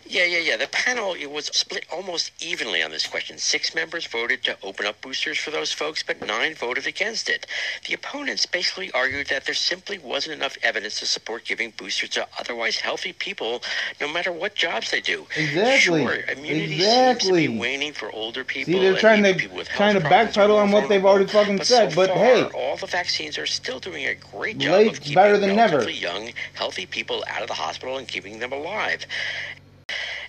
Yeah, 0.07 0.25
yeah, 0.25 0.39
yeah. 0.39 0.57
The 0.57 0.67
panel 0.69 1.15
it 1.15 1.31
was 1.31 1.47
split 1.47 1.85
almost 1.93 2.33
evenly 2.43 2.83
on 2.83 2.91
this 2.91 3.07
question. 3.07 3.39
Six 3.39 3.75
members 3.75 4.07
voted 4.07 4.43
to 4.45 4.57
open 4.63 4.87
up 4.87 5.01
boosters 5.01 5.39
for 5.39 5.51
those 5.51 5.73
folks, 5.73 6.03
but 6.03 6.25
nine 6.27 6.55
voted 6.55 6.87
against 6.87 7.29
it. 7.29 7.47
The 7.87 7.95
opponents 7.95 8.45
basically 8.47 8.91
argued 8.93 9.29
that 9.29 9.45
there 9.45 9.55
simply 9.55 9.99
wasn't 9.99 10.35
enough 10.37 10.57
evidence 10.63 10.99
to 11.01 11.07
support 11.07 11.45
giving 11.45 11.73
boosters 11.77 12.11
to 12.11 12.27
otherwise 12.39 12.77
healthy 12.79 13.13
people, 13.13 13.63
no 14.01 14.13
matter 14.13 14.33
what 14.33 14.55
jobs 14.57 14.91
they 14.91 15.01
do. 15.01 15.27
Exactly. 15.37 15.79
Sure, 16.05 16.15
immunity 16.33 16.79
seems 16.79 16.85
to 16.85 17.11
Exactly. 17.11 17.47
be 17.49 17.59
waning 17.59 17.93
for 17.93 18.11
older 18.13 18.45
people. 18.45 18.73
See, 18.75 18.81
they're 18.81 18.97
trying 18.97 19.23
to 19.23 19.35
trying 19.35 19.95
to 19.95 20.01
health 20.01 20.03
problems 20.03 20.37
are 20.37 20.49
backpedal 20.49 20.57
on 20.57 20.73
what 20.73 20.89
they've 20.89 21.05
already 21.05 21.27
fucking 21.27 21.59
But 21.59 21.67
said. 21.67 21.91
so 21.91 21.97
but 21.97 22.09
far, 22.11 22.19
hey, 22.19 22.43
all 22.55 22.77
the 22.77 22.87
vaccines 22.87 23.39
are 23.39 23.47
still 23.47 23.79
doing 23.79 24.07
a 24.07 24.15
great 24.15 24.59
job 24.59 24.87
of 24.89 25.01
keeping 25.01 25.15
better 25.15 25.39
than 25.39 25.55
never. 25.57 25.89
young, 25.89 26.31
healthy 26.55 26.87
people 26.87 27.25
out 27.29 27.43
of 27.43 27.49
the 27.49 27.55
hospital 27.55 27.97
and 27.99 28.09
keeping 28.09 28.39
them 28.41 28.53
alive. 28.53 29.07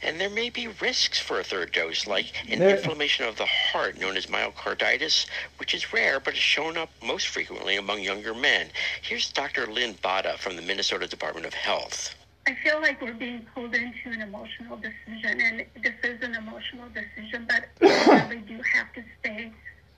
And 0.01 0.19
there 0.19 0.29
may 0.29 0.49
be 0.49 0.67
risks 0.67 1.19
for 1.19 1.39
a 1.39 1.43
third 1.43 1.71
dose, 1.71 2.07
like 2.07 2.33
an 2.49 2.59
There- 2.59 2.75
inflammation 2.75 3.25
of 3.25 3.37
the 3.37 3.45
heart 3.45 3.97
known 3.97 4.17
as 4.17 4.25
myocarditis, 4.27 5.25
which 5.57 5.73
is 5.73 5.93
rare 5.93 6.19
but 6.19 6.33
has 6.33 6.43
shown 6.43 6.77
up 6.77 6.89
most 7.01 7.27
frequently 7.27 7.75
among 7.75 8.01
younger 8.01 8.33
men. 8.33 8.71
Here's 9.01 9.29
Dr. 9.31 9.67
Lynn 9.67 9.93
Bahta 10.01 10.37
from 10.37 10.55
the 10.55 10.61
Minnesota 10.61 11.07
Department 11.07 11.45
of 11.45 11.53
Health. 11.53 12.15
I 12.47 12.55
feel 12.63 12.81
like 12.81 12.99
we're 13.01 13.13
being 13.13 13.45
pulled 13.53 13.75
into 13.75 14.09
an 14.09 14.21
emotional 14.21 14.77
decision, 14.77 15.39
and 15.39 15.65
this 15.83 15.93
is 16.03 16.21
an 16.23 16.35
emotional 16.35 16.87
decision, 16.89 17.47
but 17.47 17.65
we 17.79 17.87
really 18.13 18.37
do 18.47 18.59
have 18.73 18.91
to 18.93 19.03
stay 19.19 19.51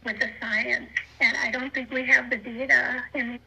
with 0.03 0.19
the 0.19 0.29
science. 0.41 0.89
And 1.21 1.37
I 1.37 1.51
don't 1.51 1.73
think 1.73 1.91
we 1.91 2.05
have 2.05 2.29
the 2.29 2.37
data 2.37 3.03
in 3.13 3.39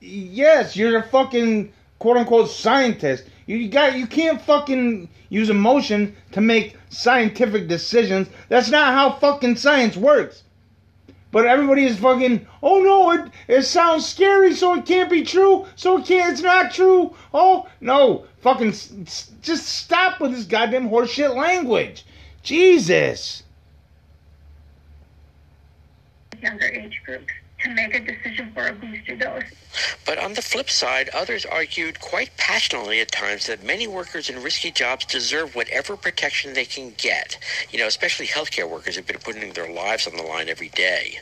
yes, 0.00 0.76
you're 0.76 0.98
a 0.98 1.02
fucking 1.02 1.72
quote 1.98 2.16
unquote 2.16 2.50
scientist. 2.50 3.24
You 3.46 3.68
got 3.68 3.96
you 3.96 4.06
can't 4.06 4.40
fucking 4.40 5.08
use 5.30 5.50
emotion 5.50 6.16
to 6.32 6.40
make 6.40 6.76
scientific 6.90 7.68
decisions. 7.68 8.28
That's 8.48 8.70
not 8.70 8.94
how 8.94 9.12
fucking 9.12 9.56
science 9.56 9.96
works. 9.96 10.42
But 11.30 11.46
everybody 11.46 11.84
is 11.84 11.98
fucking. 11.98 12.46
Oh 12.62 12.80
no! 12.80 13.10
It 13.12 13.30
it 13.48 13.62
sounds 13.64 14.06
scary, 14.06 14.54
so 14.54 14.74
it 14.76 14.86
can't 14.86 15.10
be 15.10 15.22
true. 15.22 15.66
So 15.76 15.98
it 15.98 16.06
can't. 16.06 16.32
It's 16.32 16.42
not 16.42 16.72
true. 16.72 17.14
Oh 17.34 17.68
no! 17.80 18.24
Fucking 18.40 18.68
s- 18.68 19.30
just 19.42 19.66
stop 19.66 20.20
with 20.20 20.32
this 20.32 20.44
goddamn 20.44 20.88
horseshit 20.88 21.34
language. 21.36 22.04
Jesus. 22.42 23.42
younger 26.40 26.66
age 26.66 27.00
groups 27.04 27.32
to 27.64 27.70
make 27.74 27.94
a 27.94 28.00
decision 28.00 28.50
for 28.54 28.66
a 28.68 28.72
booster 28.72 29.16
dose. 29.16 29.42
But 30.06 30.18
on 30.18 30.32
the 30.34 30.42
flip 30.42 30.70
side, 30.70 31.10
others 31.12 31.44
argued 31.44 32.00
quite 32.00 32.30
passionately 32.36 33.00
at 33.00 33.12
times 33.12 33.46
that 33.46 33.62
many 33.62 33.86
workers 33.86 34.30
in 34.30 34.42
risky 34.42 34.70
jobs 34.70 35.04
deserve 35.04 35.54
whatever 35.54 35.96
protection 35.96 36.54
they 36.54 36.64
can 36.64 36.94
get. 36.96 37.36
You 37.70 37.78
know, 37.80 37.86
especially 37.86 38.26
healthcare 38.26 38.68
workers 38.68 38.96
who've 38.96 39.06
been 39.06 39.18
putting 39.18 39.52
their 39.52 39.70
lives 39.70 40.06
on 40.06 40.16
the 40.16 40.22
line 40.22 40.48
every 40.48 40.70
day. 40.70 41.18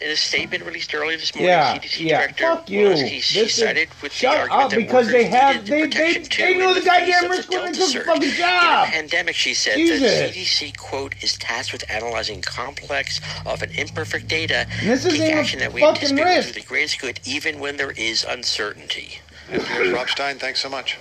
In 0.00 0.10
a 0.10 0.16
statement 0.16 0.64
released 0.64 0.94
earlier 0.94 1.16
this 1.16 1.34
morning, 1.34 1.48
Yeah, 1.50 1.74
CDC 1.78 2.00
yeah. 2.04 2.18
Director 2.20 2.44
Fuck 2.44 2.70
you. 2.70 2.86
Walensky, 2.88 3.20
she 3.22 3.40
This 3.40 3.58
is- 3.58 3.64
sided 3.64 3.88
with 4.02 4.12
the 4.12 4.18
shut 4.18 4.36
argument 4.36 4.62
up, 4.64 4.70
that 4.70 4.76
because 4.76 5.06
they 5.08 5.24
workers 5.24 5.34
have- 5.40 5.54
needed 5.56 5.66
they- 5.66 5.80
the 5.82 5.86
they- 5.88 5.88
protection 6.14 6.22
they 6.22 6.52
too 6.52 6.58
know 6.58 6.68
in 6.68 6.74
the 6.74 6.80
face 6.82 6.90
goddamn 6.90 7.24
of 7.24 7.30
risk 7.30 7.50
when 7.50 7.72
they 7.72 7.78
took 7.78 7.92
the 7.92 8.00
fucking 8.04 8.30
job. 8.32 8.88
In 8.88 8.88
a 8.88 8.92
pandemic, 8.92 9.36
she 9.36 9.54
said, 9.54 9.76
Jesus. 9.76 10.00
the 10.00 10.32
CDC, 10.34 10.72
quote, 10.76 11.14
is 11.22 11.36
tasked 11.38 11.72
with 11.72 11.84
analyzing 11.90 12.42
complex, 12.42 13.20
often 13.46 13.70
imperfect 13.70 14.28
data, 14.28 14.66
And 14.80 14.90
this 14.90 15.04
isn't 15.06 15.18
take 15.18 15.34
action 15.34 15.60
that 15.60 15.72
we 15.76 15.82
fucking 15.82 16.18
anticipate 16.18 16.46
will 16.46 16.52
the 16.54 16.62
greatest 16.66 17.00
good 17.02 17.20
even 17.26 17.60
when 17.60 17.76
there 17.76 17.90
is 17.90 18.24
uncertainty. 18.24 19.20
NPR's 19.50 19.92
Rob 19.92 20.08
Stein, 20.08 20.38
thanks 20.38 20.62
so 20.62 20.70
much. 20.70 20.96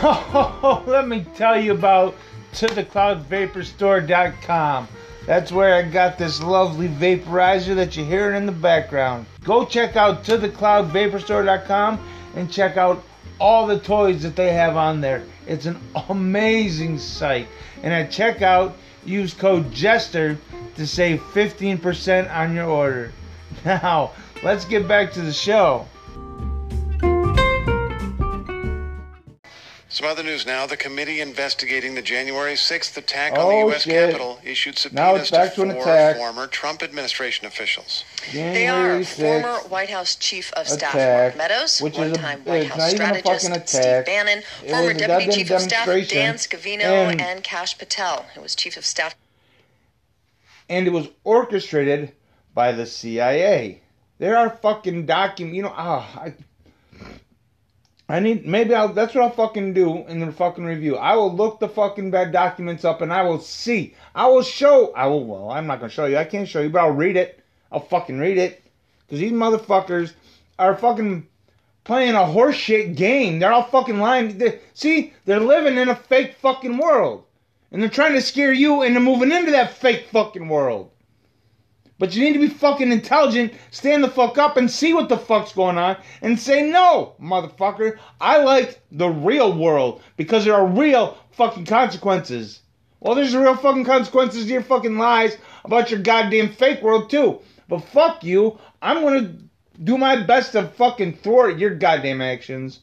Oh, 0.00 0.84
let 0.86 1.08
me 1.08 1.26
tell 1.34 1.60
you 1.60 1.72
about 1.72 2.14
tothecloudvaporstore.com. 2.52 4.88
That's 5.26 5.50
where 5.50 5.74
I 5.74 5.82
got 5.82 6.16
this 6.16 6.40
lovely 6.40 6.86
vaporizer 6.86 7.74
that 7.74 7.96
you're 7.96 8.06
hearing 8.06 8.36
in 8.36 8.46
the 8.46 8.52
background. 8.52 9.26
Go 9.42 9.64
check 9.64 9.96
out 9.96 10.22
tothecloudvaporstore.com 10.22 11.98
and 12.36 12.52
check 12.52 12.76
out 12.76 13.02
all 13.40 13.66
the 13.66 13.78
toys 13.78 14.22
that 14.22 14.36
they 14.36 14.52
have 14.52 14.76
on 14.76 15.00
there. 15.00 15.22
It's 15.46 15.66
an 15.66 15.78
amazing 16.08 16.98
site. 16.98 17.48
And 17.82 17.92
at 17.92 18.10
checkout, 18.10 18.74
use 19.04 19.34
code 19.34 19.72
JESTER 19.72 20.38
to 20.76 20.86
save 20.86 21.20
15% 21.20 22.34
on 22.34 22.54
your 22.54 22.68
order. 22.68 23.12
Now, 23.64 24.12
let's 24.42 24.64
get 24.66 24.86
back 24.86 25.12
to 25.12 25.22
the 25.22 25.32
show. 25.32 25.88
Other 30.06 30.22
news 30.22 30.46
now. 30.46 30.66
The 30.66 30.76
committee 30.76 31.20
investigating 31.20 31.94
the 31.94 32.02
January 32.02 32.54
6th 32.54 32.96
attack 32.96 33.32
on 33.32 33.38
Oh, 33.40 33.48
the 33.48 33.56
U.S. 33.72 33.82
shit. 33.82 33.92
Capitol 34.10 34.38
issued 34.44 34.78
subpoenas 34.78 35.30
to 35.30 35.36
to 35.36 35.54
four 35.54 35.82
attack. 35.82 36.16
former 36.16 36.46
Trump 36.46 36.82
administration 36.82 37.46
officials. 37.46 38.04
They 38.32 38.66
are 38.68 39.02
former 39.04 39.54
White 39.68 39.90
House 39.90 40.14
Chief 40.16 40.52
of 40.54 40.68
Staff 40.68 40.94
attack, 40.94 41.36
Mark 41.36 41.50
Meadows, 41.50 41.80
which 41.80 41.94
is 41.94 41.98
a- 41.98 42.02
one-time 42.10 42.44
White 42.44 42.66
House 42.68 42.78
not 42.78 42.92
even 42.94 43.00
a 43.16 43.38
strategist 43.38 43.68
Steve. 43.68 44.04
Bannon, 44.06 44.38
It 44.64 44.70
former 44.70 44.94
Deputy 44.94 45.32
Chief 45.32 45.50
of 45.50 45.60
Staff 45.60 45.86
Dan 46.08 46.34
Scavino, 46.36 46.82
and- 47.10 47.20
and 47.20 47.44
Kash 47.44 47.76
Patel, 47.76 48.26
who 48.34 48.40
was 48.40 48.54
Chief 48.54 48.76
of 48.76 48.86
Staff 48.86 49.14
and 50.70 50.86
it 50.86 50.90
was 50.90 51.08
orchestrated 51.24 52.12
by 52.54 52.72
the 52.72 52.84
CIA. 52.86 53.80
There 54.18 54.36
are 54.36 54.50
fucking 54.50 55.06
documents. 55.06 55.56
You 55.56 55.62
know, 55.62 55.72
ah, 55.76 56.20
I, 56.20 56.34
I 58.10 58.20
need 58.20 58.46
maybe 58.46 58.74
I'll. 58.74 58.88
That's 58.88 59.14
what 59.14 59.24
I'll 59.24 59.30
fucking 59.30 59.74
do 59.74 60.06
in 60.06 60.20
the 60.20 60.32
fucking 60.32 60.64
review. 60.64 60.96
I 60.96 61.14
will 61.14 61.34
look 61.34 61.60
the 61.60 61.68
fucking 61.68 62.10
bad 62.10 62.32
documents 62.32 62.84
up 62.84 63.02
and 63.02 63.12
I 63.12 63.22
will 63.22 63.38
see. 63.38 63.94
I 64.14 64.28
will 64.28 64.42
show. 64.42 64.92
I 64.94 65.06
will. 65.06 65.24
Well, 65.24 65.50
I'm 65.50 65.66
not 65.66 65.80
gonna 65.80 65.90
show 65.90 66.06
you. 66.06 66.16
I 66.16 66.24
can't 66.24 66.48
show 66.48 66.62
you, 66.62 66.70
but 66.70 66.80
I'll 66.80 66.90
read 66.90 67.16
it. 67.16 67.40
I'll 67.70 67.80
fucking 67.80 68.18
read 68.18 68.38
it 68.38 68.62
because 69.06 69.20
these 69.20 69.32
motherfuckers 69.32 70.14
are 70.58 70.74
fucking 70.74 71.26
playing 71.84 72.14
a 72.14 72.18
horseshit 72.18 72.96
game. 72.96 73.38
They're 73.38 73.52
all 73.52 73.64
fucking 73.64 73.98
lying. 73.98 74.38
They, 74.38 74.60
see, 74.72 75.12
they're 75.26 75.40
living 75.40 75.76
in 75.76 75.88
a 75.90 75.94
fake 75.94 76.36
fucking 76.36 76.78
world. 76.78 77.24
And 77.70 77.82
they're 77.82 77.90
trying 77.90 78.14
to 78.14 78.22
scare 78.22 78.52
you 78.52 78.82
into 78.82 79.00
moving 79.00 79.32
into 79.32 79.50
that 79.50 79.72
fake 79.74 80.06
fucking 80.10 80.48
world. 80.48 80.90
But 81.98 82.14
you 82.14 82.22
need 82.22 82.34
to 82.34 82.38
be 82.38 82.48
fucking 82.48 82.92
intelligent, 82.92 83.54
stand 83.70 84.04
the 84.04 84.08
fuck 84.08 84.38
up 84.38 84.56
and 84.56 84.70
see 84.70 84.94
what 84.94 85.08
the 85.08 85.18
fuck's 85.18 85.52
going 85.52 85.78
on 85.78 85.96
and 86.22 86.38
say, 86.38 86.62
no, 86.62 87.14
motherfucker, 87.20 87.98
I 88.20 88.42
like 88.42 88.80
the 88.92 89.08
real 89.08 89.52
world 89.56 90.00
because 90.16 90.44
there 90.44 90.54
are 90.54 90.66
real 90.66 91.18
fucking 91.32 91.64
consequences. 91.64 92.60
Well, 93.00 93.14
there's 93.14 93.34
real 93.34 93.56
fucking 93.56 93.84
consequences 93.84 94.46
to 94.46 94.52
your 94.52 94.62
fucking 94.62 94.96
lies 94.96 95.38
about 95.64 95.90
your 95.90 96.00
goddamn 96.00 96.50
fake 96.50 96.82
world 96.82 97.10
too. 97.10 97.40
But 97.68 97.80
fuck 97.80 98.22
you, 98.22 98.58
I'm 98.80 99.02
gonna 99.02 99.34
do 99.82 99.98
my 99.98 100.22
best 100.22 100.52
to 100.52 100.64
fucking 100.64 101.14
thwart 101.14 101.58
your 101.58 101.74
goddamn 101.74 102.20
actions. 102.20 102.80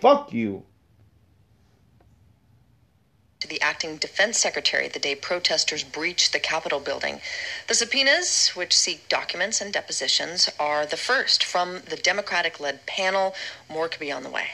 Fuck 0.00 0.32
you. 0.32 0.64
The 3.50 3.60
acting 3.60 3.96
defense 3.96 4.38
secretary 4.38 4.88
the 4.88 4.98
day 4.98 5.14
protesters 5.14 5.84
breached 5.84 6.32
the 6.32 6.38
Capitol 6.38 6.80
building. 6.80 7.20
The 7.66 7.74
subpoenas, 7.74 8.50
which 8.54 8.74
seek 8.74 9.08
documents 9.08 9.60
and 9.60 9.72
depositions, 9.72 10.48
are 10.58 10.86
the 10.86 10.96
first 10.96 11.44
from 11.44 11.80
the 11.86 11.96
Democratic 11.96 12.60
led 12.60 12.86
panel. 12.86 13.34
More 13.68 13.88
could 13.88 14.00
be 14.00 14.12
on 14.12 14.22
the 14.22 14.30
way. 14.30 14.46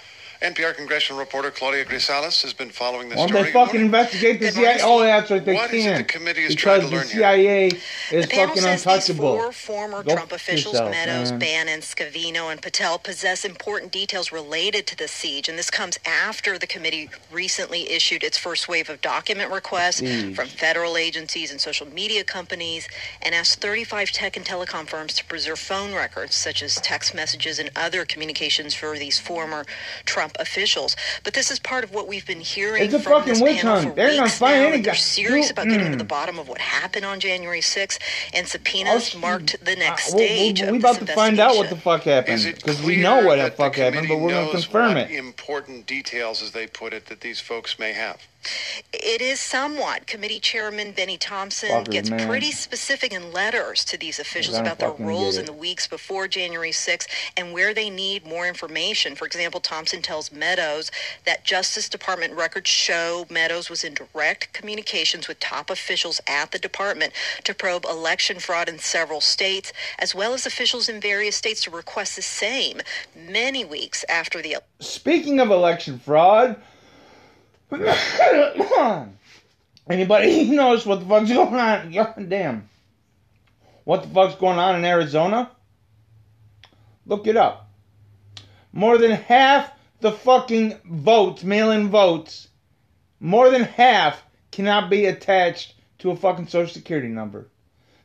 NPR 0.42 0.74
congressional 0.76 1.18
reporter 1.18 1.50
Claudia 1.50 1.84
Grisales 1.84 2.42
has 2.42 2.52
been 2.52 2.68
following 2.70 3.08
this 3.08 3.16
Won't 3.18 3.30
story. 3.30 3.44
they 3.44 3.52
fucking 3.52 3.80
investigate 3.80 4.38
the 4.40 4.50
CIA? 4.50 4.78
Oh, 4.82 5.00
that's 5.00 5.30
right, 5.30 5.44
they 5.44 5.54
What 5.54 5.72
is 5.72 5.86
it 5.86 5.88
can. 5.88 5.98
the 5.98 6.04
committee 6.04 6.42
is 6.42 6.54
because 6.54 6.62
trying 6.62 6.80
to 6.82 6.86
learn 6.88 7.06
here? 7.08 7.20
CIA 7.20 7.66
is 7.68 7.72
The 8.10 8.26
panel 8.28 8.46
fucking 8.48 8.62
says 8.62 8.84
these 8.84 8.86
untouchable. 8.86 9.36
four 9.38 9.52
former 9.52 10.02
Go 10.02 10.14
Trump 10.14 10.32
officials, 10.32 10.74
yourself, 10.74 10.90
Meadows, 10.90 11.30
man. 11.30 11.38
Bannon, 11.40 11.80
Scavino, 11.80 12.52
and 12.52 12.60
Patel, 12.60 12.98
possess 12.98 13.44
important 13.44 13.92
details 13.92 14.30
related 14.30 14.86
to 14.88 14.96
the 14.96 15.08
siege, 15.08 15.48
and 15.48 15.58
this 15.58 15.70
comes 15.70 15.98
after 16.06 16.58
the 16.58 16.66
committee 16.66 17.08
recently 17.32 17.90
issued 17.90 18.22
its 18.22 18.36
first 18.36 18.68
wave 18.68 18.90
of 18.90 19.00
document 19.00 19.50
requests 19.50 19.96
Siege. 19.98 20.36
from 20.36 20.48
federal 20.48 20.96
agencies 20.98 21.50
and 21.50 21.60
social 21.60 21.86
media 21.86 22.24
companies, 22.24 22.88
and 23.22 23.34
asked 23.34 23.60
35 23.62 24.10
tech 24.10 24.36
and 24.36 24.44
telecom 24.44 24.86
firms 24.86 25.14
to 25.14 25.24
preserve 25.24 25.58
phone 25.58 25.94
records, 25.94 26.34
such 26.34 26.62
as 26.62 26.74
text 26.76 27.14
messages 27.14 27.58
and 27.58 27.70
other 27.74 28.04
communications 28.04 28.74
for 28.74 28.98
these 28.98 29.18
former 29.18 29.64
Trump 30.04 30.25
officials. 30.38 30.96
But 31.24 31.34
this 31.34 31.50
is 31.50 31.58
part 31.58 31.84
of 31.84 31.92
what 31.92 32.08
we've 32.08 32.26
been 32.26 32.40
hearing 32.40 32.84
It's 32.84 32.94
a 32.94 33.00
from 33.00 33.12
fucking 33.20 33.32
this 33.34 33.42
witch 33.42 33.60
hunt. 33.62 33.90
for 33.90 33.94
They're 33.94 34.10
gonna 34.10 34.22
weeks 34.24 34.38
find 34.38 34.60
now, 34.60 34.66
any 34.68 34.76
and 34.76 34.84
they're 34.84 34.94
serious 34.94 35.46
you- 35.46 35.52
about 35.52 35.68
getting 35.68 35.90
to 35.90 35.94
mm. 35.96 35.98
the 35.98 36.04
bottom 36.04 36.38
of 36.38 36.48
what 36.48 36.58
happened 36.60 37.04
on 37.04 37.20
January 37.20 37.60
6th, 37.60 37.98
and 38.34 38.46
Oh, 38.46 38.48
subpoenas 38.48 39.08
shit. 39.10 39.20
marked 39.20 39.64
the 39.64 39.76
next 39.76 40.12
Uh, 40.12 40.16
we- 40.16 40.26
stage 40.26 40.60
we, 40.60 40.66
of 40.66 40.72
we 40.72 40.78
this 40.78 40.90
about 40.96 41.06
to 41.06 41.14
find 41.14 41.38
out 41.40 41.56
what 41.56 41.70
the 41.70 41.76
fuck 41.76 42.02
happened 42.04 42.42
because 42.44 42.82
we 42.82 42.96
know 42.96 43.22
what 43.24 43.36
the 43.36 43.50
fuck 43.50 43.74
the 43.74 43.82
happened, 43.82 44.08
but 44.08 44.16
we're 44.18 44.30
gonna 44.30 44.50
confirm 44.50 44.88
what 44.94 44.96
it. 44.96 45.10
Important 45.10 45.86
details, 45.86 46.42
as 46.42 46.52
they 46.52 46.66
put 46.66 46.92
it, 46.92 47.06
that 47.06 47.20
these 47.20 47.40
folks 47.40 47.78
may 47.78 47.92
have. 47.92 48.18
It 48.92 49.20
is 49.20 49.40
somewhat. 49.40 50.06
Committee 50.06 50.40
Chairman 50.40 50.92
Benny 50.92 51.16
Thompson 51.16 51.70
Fuckers, 51.70 51.90
gets 51.90 52.10
man. 52.10 52.26
pretty 52.26 52.50
specific 52.50 53.12
in 53.12 53.32
letters 53.32 53.84
to 53.86 53.98
these 53.98 54.18
officials 54.18 54.58
about 54.58 54.78
their 54.78 54.92
roles 54.92 55.36
in 55.36 55.44
the 55.44 55.52
weeks 55.52 55.86
before 55.86 56.28
January 56.28 56.70
6th 56.70 57.06
and 57.36 57.52
where 57.52 57.74
they 57.74 57.90
need 57.90 58.26
more 58.26 58.46
information. 58.46 59.14
For 59.14 59.26
example, 59.26 59.60
Thompson 59.60 60.02
tells 60.02 60.32
Meadows 60.32 60.90
that 61.24 61.44
Justice 61.44 61.88
Department 61.88 62.34
records 62.34 62.70
show 62.70 63.26
Meadows 63.30 63.70
was 63.70 63.84
in 63.84 63.94
direct 63.94 64.52
communications 64.52 65.28
with 65.28 65.40
top 65.40 65.70
officials 65.70 66.20
at 66.26 66.52
the 66.52 66.58
department 66.58 67.12
to 67.44 67.54
probe 67.54 67.84
election 67.84 68.38
fraud 68.38 68.68
in 68.68 68.78
several 68.78 69.20
states, 69.20 69.72
as 69.98 70.14
well 70.14 70.34
as 70.34 70.46
officials 70.46 70.88
in 70.88 71.00
various 71.00 71.36
states 71.36 71.62
to 71.62 71.70
request 71.70 72.16
the 72.16 72.22
same 72.22 72.80
many 73.14 73.64
weeks 73.64 74.04
after 74.08 74.42
the 74.42 74.56
Speaking 74.80 75.40
of 75.40 75.50
election 75.50 75.98
fraud, 75.98 76.56
anybody 79.90 80.50
knows 80.50 80.86
what 80.86 81.00
the 81.00 81.06
fuck's 81.06 81.32
going 81.32 81.54
on? 81.54 81.90
God 81.92 82.28
damn. 82.28 82.68
What 83.84 84.02
the 84.02 84.08
fuck's 84.08 84.36
going 84.36 84.58
on 84.58 84.76
in 84.76 84.84
Arizona? 84.84 85.50
Look 87.06 87.26
it 87.26 87.36
up. 87.36 87.70
More 88.72 88.98
than 88.98 89.12
half 89.12 89.70
the 90.00 90.12
fucking 90.12 90.78
votes, 90.84 91.42
mail 91.42 91.70
in 91.70 91.88
votes, 91.88 92.48
more 93.20 93.50
than 93.50 93.62
half 93.62 94.22
cannot 94.52 94.90
be 94.90 95.06
attached 95.06 95.74
to 95.98 96.10
a 96.10 96.16
fucking 96.16 96.48
social 96.48 96.72
security 96.72 97.08
number. 97.08 97.48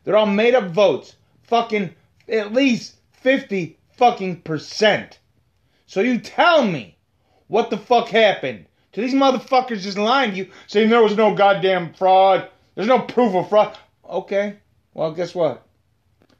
They're 0.04 0.16
all 0.16 0.26
made 0.26 0.54
up 0.54 0.70
votes. 0.70 1.14
Fucking 1.44 1.94
at 2.28 2.52
least 2.52 2.96
50 3.12 3.78
fucking 3.92 4.42
percent. 4.42 5.18
So 5.86 6.00
you 6.00 6.18
tell 6.18 6.64
me 6.64 6.96
what 7.48 7.70
the 7.70 7.78
fuck 7.78 8.08
happened? 8.08 8.66
To 8.92 9.00
these 9.00 9.14
motherfuckers 9.14 9.80
just 9.80 9.96
lying 9.96 10.32
to 10.32 10.36
you, 10.36 10.50
saying 10.66 10.90
there 10.90 11.02
was 11.02 11.16
no 11.16 11.34
goddamn 11.34 11.94
fraud. 11.94 12.48
There's 12.74 12.88
no 12.88 13.00
proof 13.00 13.34
of 13.34 13.48
fraud. 13.48 13.76
Okay, 14.08 14.56
well, 14.92 15.12
guess 15.12 15.34
what? 15.34 15.66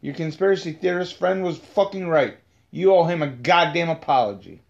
Your 0.02 0.14
conspiracy 0.14 0.72
theorist 0.72 1.18
friend 1.18 1.42
was 1.42 1.58
fucking 1.58 2.06
right. 2.06 2.36
You 2.70 2.94
owe 2.94 3.04
him 3.04 3.22
a 3.22 3.28
goddamn 3.28 3.88
apology. 3.88 4.60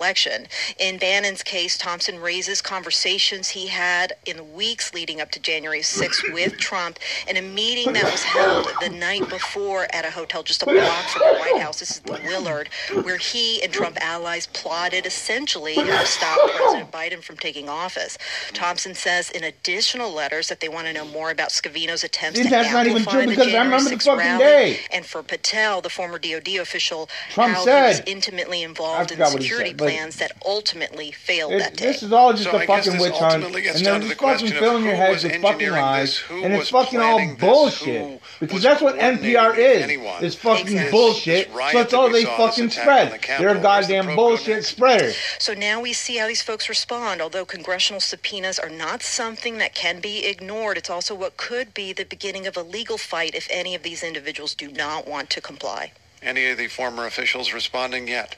Election. 0.00 0.46
In 0.78 0.98
Bannon's 0.98 1.42
case, 1.42 1.76
Thompson 1.76 2.20
raises 2.20 2.62
conversations 2.62 3.50
he 3.50 3.66
had 3.66 4.14
in 4.24 4.38
the 4.38 4.44
weeks 4.44 4.94
leading 4.94 5.20
up 5.20 5.30
to 5.32 5.40
January 5.40 5.80
6th 5.80 6.32
with 6.32 6.56
Trump 6.56 6.98
in 7.28 7.36
a 7.36 7.42
meeting 7.42 7.92
that 7.92 8.04
was 8.04 8.22
held 8.22 8.66
the 8.80 8.88
night 8.88 9.28
before 9.28 9.86
at 9.92 10.06
a 10.06 10.10
hotel 10.10 10.42
just 10.42 10.62
a 10.62 10.66
block 10.66 11.04
from 11.08 11.22
the 11.26 11.38
White 11.38 11.60
House. 11.60 11.80
This 11.80 11.90
is 11.92 12.00
the 12.00 12.18
Willard, 12.24 12.70
where 13.02 13.18
he 13.18 13.62
and 13.62 13.72
Trump 13.72 13.98
allies 14.00 14.46
plotted 14.48 15.04
essentially 15.06 15.74
how 15.74 16.00
to 16.00 16.06
stop 16.06 16.38
President 16.52 16.90
Biden 16.90 17.22
from 17.22 17.36
taking 17.36 17.68
office. 17.68 18.16
Thompson 18.52 18.94
says 18.94 19.30
in 19.30 19.44
additional 19.44 20.10
letters 20.12 20.48
that 20.48 20.60
they 20.60 20.68
want 20.68 20.86
to 20.86 20.92
know 20.92 21.04
more 21.04 21.30
about 21.30 21.50
Scavino's 21.50 22.04
attempts 22.04 22.40
to 22.40 22.48
that's 22.48 22.72
not 22.72 22.86
even 22.86 22.98
amplify 22.98 23.26
the 23.26 23.34
January 23.36 23.64
remember 23.64 23.90
the 23.90 23.96
6th 23.96 24.04
fucking 24.04 24.18
rally, 24.18 24.44
day. 24.44 24.80
and 24.92 25.04
for 25.04 25.22
Patel, 25.22 25.80
the 25.80 25.90
former 25.90 26.18
DOD 26.18 26.56
official, 26.60 27.08
Trump 27.30 27.52
how 27.54 27.60
he 27.60 27.64
said- 27.64 27.88
was 27.88 28.02
intimately 28.06 28.62
involved 28.62 29.12
in 29.12 29.18
security 29.26 29.72
plans 29.94 30.16
that 30.16 30.32
ultimately 30.44 31.10
failed 31.12 31.52
It- 31.52 31.58
that 31.58 31.76
day. 31.76 31.86
this 31.86 32.02
is 32.02 32.12
all 32.12 32.32
just 32.32 32.44
So 32.44 32.52
a 32.56 32.60
I 32.60 32.66
fucking 32.66 32.98
witch 32.98 33.14
hunt, 33.14 33.44
and 33.44 33.52
down 33.52 33.52
they're 33.52 33.62
just 33.72 34.08
the 34.08 34.14
fucking 34.16 34.52
filling 34.52 34.84
your 34.84 34.94
who 34.94 35.00
heads 35.00 35.24
with 35.24 35.40
fucking 35.42 35.70
lies, 35.70 36.20
and 36.30 36.52
it's 36.54 36.70
fucking 36.70 37.00
all 37.00 37.34
bullshit. 37.38 38.20
because 38.40 38.62
that's 38.62 38.80
what 38.80 38.96
NPR 38.98 39.56
is. 39.56 39.82
anyone. 39.82 40.24
It's 40.24 40.34
fucking 40.36 40.66
Exactly. 40.66 40.90
bullshit. 40.90 41.50
So 41.52 41.58
that's 41.72 41.94
all 41.94 42.06
we 42.08 42.12
they 42.12 42.24
fucking 42.24 42.70
spread. 42.70 43.12
the 43.12 43.18
They're 43.26 43.36
a 43.36 43.42
where's 43.42 43.56
the 43.56 43.62
goddamn 43.62 44.14
bullshit 44.16 44.64
spreader. 44.64 45.12
So 45.38 45.54
now 45.54 45.80
we 45.80 45.92
see 45.92 46.16
how 46.16 46.26
these 46.26 46.42
folks 46.42 46.68
respond. 46.68 47.20
Although 47.20 47.44
congressional 47.44 48.00
subpoenas 48.00 48.58
are 48.58 48.68
not 48.68 49.02
something 49.02 49.58
that 49.58 49.74
can 49.74 50.00
be 50.00 50.26
ignored, 50.26 50.76
it's 50.78 50.90
also 50.90 51.14
what 51.14 51.36
could 51.36 51.74
be 51.74 51.92
the 51.92 52.04
beginning 52.04 52.46
of 52.46 52.56
a 52.56 52.62
legal 52.62 52.98
fight 52.98 53.34
if 53.34 53.46
any 53.50 53.74
of 53.74 53.82
these 53.82 54.02
individuals 54.02 54.54
do 54.54 54.68
not 54.70 55.06
want 55.06 55.30
to 55.30 55.40
comply. 55.40 55.92
Any 56.22 56.46
of 56.50 56.58
the 56.58 56.68
former 56.68 57.06
officials 57.06 57.52
responding 57.52 58.06
yet? 58.08 58.36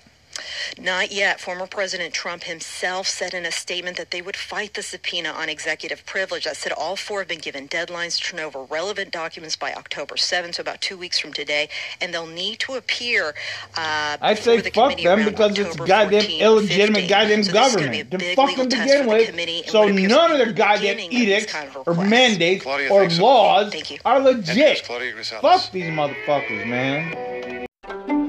Not 0.78 1.12
yet. 1.12 1.40
Former 1.40 1.66
President 1.66 2.14
Trump 2.14 2.44
himself 2.44 3.06
said 3.06 3.34
in 3.34 3.44
a 3.44 3.52
statement 3.52 3.96
that 3.96 4.10
they 4.10 4.22
would 4.22 4.36
fight 4.36 4.74
the 4.74 4.82
subpoena 4.82 5.30
on 5.30 5.48
executive 5.48 6.04
privilege. 6.06 6.44
That 6.44 6.56
said, 6.56 6.72
all 6.72 6.96
four 6.96 7.20
have 7.20 7.28
been 7.28 7.38
given 7.38 7.68
deadlines 7.68 8.18
to 8.18 8.24
turn 8.24 8.40
over 8.40 8.62
relevant 8.64 9.10
documents 9.10 9.56
by 9.56 9.72
October 9.72 10.16
7th, 10.16 10.56
so 10.56 10.60
about 10.60 10.80
two 10.80 10.96
weeks 10.96 11.18
from 11.18 11.32
today, 11.32 11.68
and 12.00 12.12
they'll 12.12 12.26
need 12.26 12.58
to 12.60 12.74
appear. 12.74 13.34
Uh, 13.76 14.16
I'd 14.20 14.38
say 14.38 14.60
the 14.60 14.70
fuck 14.70 14.96
them 14.96 15.06
around 15.06 15.30
because 15.30 15.58
it's 15.58 15.76
goddamn 15.76 16.22
14, 16.22 16.40
illegitimate 16.42 17.02
15. 17.02 17.08
goddamn 17.08 17.42
So 17.42 17.52
this 17.52 17.66
is 17.68 17.74
gonna 17.74 17.86
government 17.90 18.10
to 18.10 18.18
big 18.18 18.36
fucking 18.36 18.56
legal 18.56 18.70
test 18.70 18.88
begin 18.88 19.06
the 19.06 19.12
with. 19.12 19.70
So 19.70 19.80
what 19.80 19.90
appears 19.90 20.02
to 20.02 20.16
none 20.16 20.30
be 20.30 20.32
of 20.32 20.38
the 20.38 20.44
their 20.44 20.52
goddamn 20.54 20.96
beginning 20.96 21.06
of 21.06 21.10
these 21.10 21.20
edicts 21.22 21.52
kind 21.52 21.76
of 21.76 21.88
or 21.88 22.04
mandates 22.04 22.62
Claudia, 22.62 22.90
or 22.90 23.00
thanks 23.00 23.16
so 23.16 23.22
laws 23.24 23.72
Thank 23.72 23.90
you. 23.90 23.98
are 24.04 24.20
legit. 24.20 24.86
Fuck 24.86 25.70
these 25.72 25.84
motherfuckers, 25.84 26.66
man. 26.66 28.21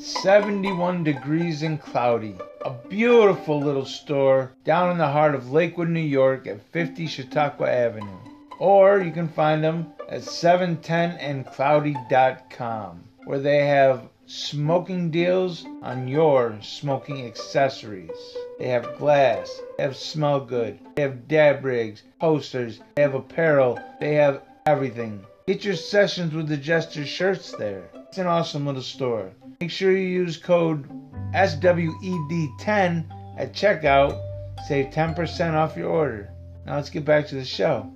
71 0.00 1.04
degrees 1.04 1.62
and 1.62 1.78
cloudy. 1.78 2.34
A 2.64 2.70
beautiful 2.88 3.60
little 3.60 3.84
store 3.84 4.52
down 4.64 4.90
in 4.90 4.96
the 4.96 5.06
heart 5.06 5.34
of 5.34 5.52
Lakewood, 5.52 5.90
New 5.90 6.00
York 6.00 6.46
at 6.46 6.62
50 6.72 7.06
Chautauqua 7.06 7.70
Avenue. 7.70 8.16
Or 8.58 9.00
you 9.00 9.12
can 9.12 9.28
find 9.28 9.62
them 9.62 9.88
at 10.08 10.22
710andcloudy.com 10.22 13.04
where 13.26 13.40
they 13.40 13.66
have 13.66 14.08
smoking 14.24 15.10
deals 15.10 15.66
on 15.82 16.08
your 16.08 16.56
smoking 16.62 17.26
accessories. 17.26 18.16
They 18.58 18.68
have 18.68 18.96
glass, 18.96 19.60
they 19.76 19.82
have 19.82 19.96
smell 19.96 20.40
good, 20.40 20.78
they 20.96 21.02
have 21.02 21.28
dab 21.28 21.62
rigs, 21.62 22.04
posters, 22.18 22.80
they 22.94 23.02
have 23.02 23.14
apparel, 23.14 23.78
they 24.00 24.14
have 24.14 24.40
everything. 24.64 25.26
Get 25.46 25.62
your 25.64 25.76
sessions 25.76 26.32
with 26.32 26.48
the 26.48 26.56
Jester 26.56 27.04
shirts 27.04 27.52
there. 27.52 27.90
It's 28.10 28.18
an 28.18 28.26
awesome 28.26 28.66
little 28.66 28.82
store. 28.82 29.30
Make 29.60 29.70
sure 29.70 29.92
you 29.92 29.98
use 29.98 30.36
code 30.36 30.88
SWED10 31.32 33.04
at 33.38 33.52
checkout. 33.52 34.20
Save 34.66 34.86
10% 34.86 35.54
off 35.54 35.76
your 35.76 35.88
order. 35.88 36.28
Now 36.66 36.74
let's 36.74 36.90
get 36.90 37.04
back 37.04 37.28
to 37.28 37.36
the 37.36 37.44
show. 37.44 37.88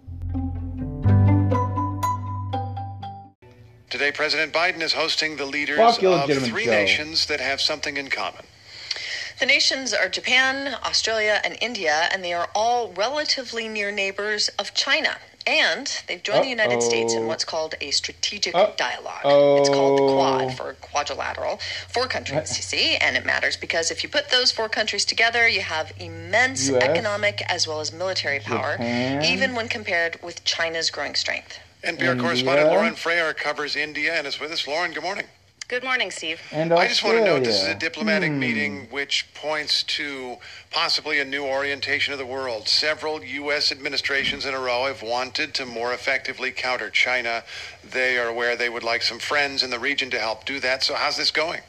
Today, 3.91 4.13
President 4.13 4.53
Biden 4.53 4.83
is 4.83 4.93
hosting 4.93 5.35
the 5.35 5.47
leaders 5.47 5.79
Fuck 5.79 6.05
of 6.05 6.31
three 6.45 6.67
Joe. 6.67 6.71
nations 6.71 7.27
that 7.27 7.41
have 7.41 7.61
something 7.61 7.97
in 7.97 8.07
common. 8.07 8.45
The 9.41 9.47
nations 9.47 9.93
are 9.93 10.09
Japan, 10.09 10.77
Australia, 10.85 11.41
and 11.43 11.59
India, 11.61 12.09
and 12.13 12.23
they 12.23 12.33
are 12.33 12.49
all 12.55 12.93
relatively 12.93 13.67
near 13.67 13.91
neighbors 13.91 14.49
of 14.61 14.75
China. 14.75 15.17
And 15.47 16.03
they've 16.09 16.23
joined 16.23 16.45
the 16.45 16.49
United 16.49 16.83
States 16.83 17.13
in 17.13 17.27
what's 17.27 17.45
called 17.45 17.75
a 17.81 17.91
strategic 17.91 18.55
Uh-oh. 18.55 18.75
dialogue. 18.77 19.21
It's 19.61 19.69
called 19.69 19.99
the 19.99 20.15
Quad 20.15 20.57
for 20.57 20.73
quadrilateral. 20.75 21.61
Four 21.89 22.07
countries, 22.07 22.57
you 22.57 22.63
see, 22.63 22.97
and 22.97 23.17
it 23.17 23.27
matters 23.27 23.57
because 23.57 23.91
if 23.91 24.03
you 24.03 24.09
put 24.09 24.31
those 24.31 24.51
four 24.51 24.69
countries 24.69 25.05
together, 25.05 25.47
you 25.47 25.61
have 25.61 25.93
immense 25.99 26.71
US, 26.71 26.83
economic 26.83 27.43
as 27.49 27.67
well 27.67 27.81
as 27.81 27.93
military 27.93 28.41
power, 28.41 28.73
Japan. 28.73 29.25
even 29.25 29.55
when 29.55 29.69
compared 29.69 30.21
with 30.23 30.45
China's 30.45 30.91
growing 30.91 31.15
strength. 31.15 31.59
NPR 31.83 31.89
India. 32.13 32.17
correspondent 32.17 32.69
Lauren 32.71 32.95
Frayer 32.95 33.37
covers 33.37 33.77
India 33.77 34.15
and 34.15 34.27
is 34.27 34.41
with 34.41 34.51
us. 34.51 34.67
Lauren, 34.67 34.93
good 34.93 35.03
morning. 35.03 35.27
Good 35.75 35.83
morning, 35.83 36.13
Steve. 36.13 36.41
And 36.53 36.73
I 36.73 36.87
just 36.87 37.03
want 37.03 37.19
to 37.19 37.25
note 37.25 37.43
this 37.43 37.61
is 37.61 37.67
a 37.67 37.75
diplomatic 37.75 38.31
Hmm. 38.31 38.39
meeting 38.39 38.87
which 38.91 39.27
points 39.35 39.83
to 39.99 40.37
possibly 40.71 41.19
a 41.19 41.25
new 41.25 41.45
orientation 41.45 42.13
of 42.13 42.21
the 42.21 42.25
world. 42.25 42.69
Several 42.69 43.25
U.S. 43.25 43.73
administrations 43.73 44.47
in 44.47 44.55
a 44.55 44.61
row 44.61 44.85
have 44.85 45.03
wanted 45.03 45.53
to 45.55 45.67
more 45.67 45.93
effectively 45.93 46.53
counter 46.53 46.91
China. 46.91 47.43
They 47.83 48.17
are 48.19 48.29
aware 48.29 48.55
they 48.55 48.69
would 48.69 48.85
like 48.85 49.03
some 49.03 49.19
friends 49.19 49.65
in 49.65 49.71
the 49.71 49.81
region 49.81 50.11
to 50.11 50.21
help 50.21 50.45
do 50.45 50.61
that. 50.61 50.85
So, 50.85 50.95
how's 50.95 51.17
this 51.17 51.33
going? 51.33 51.63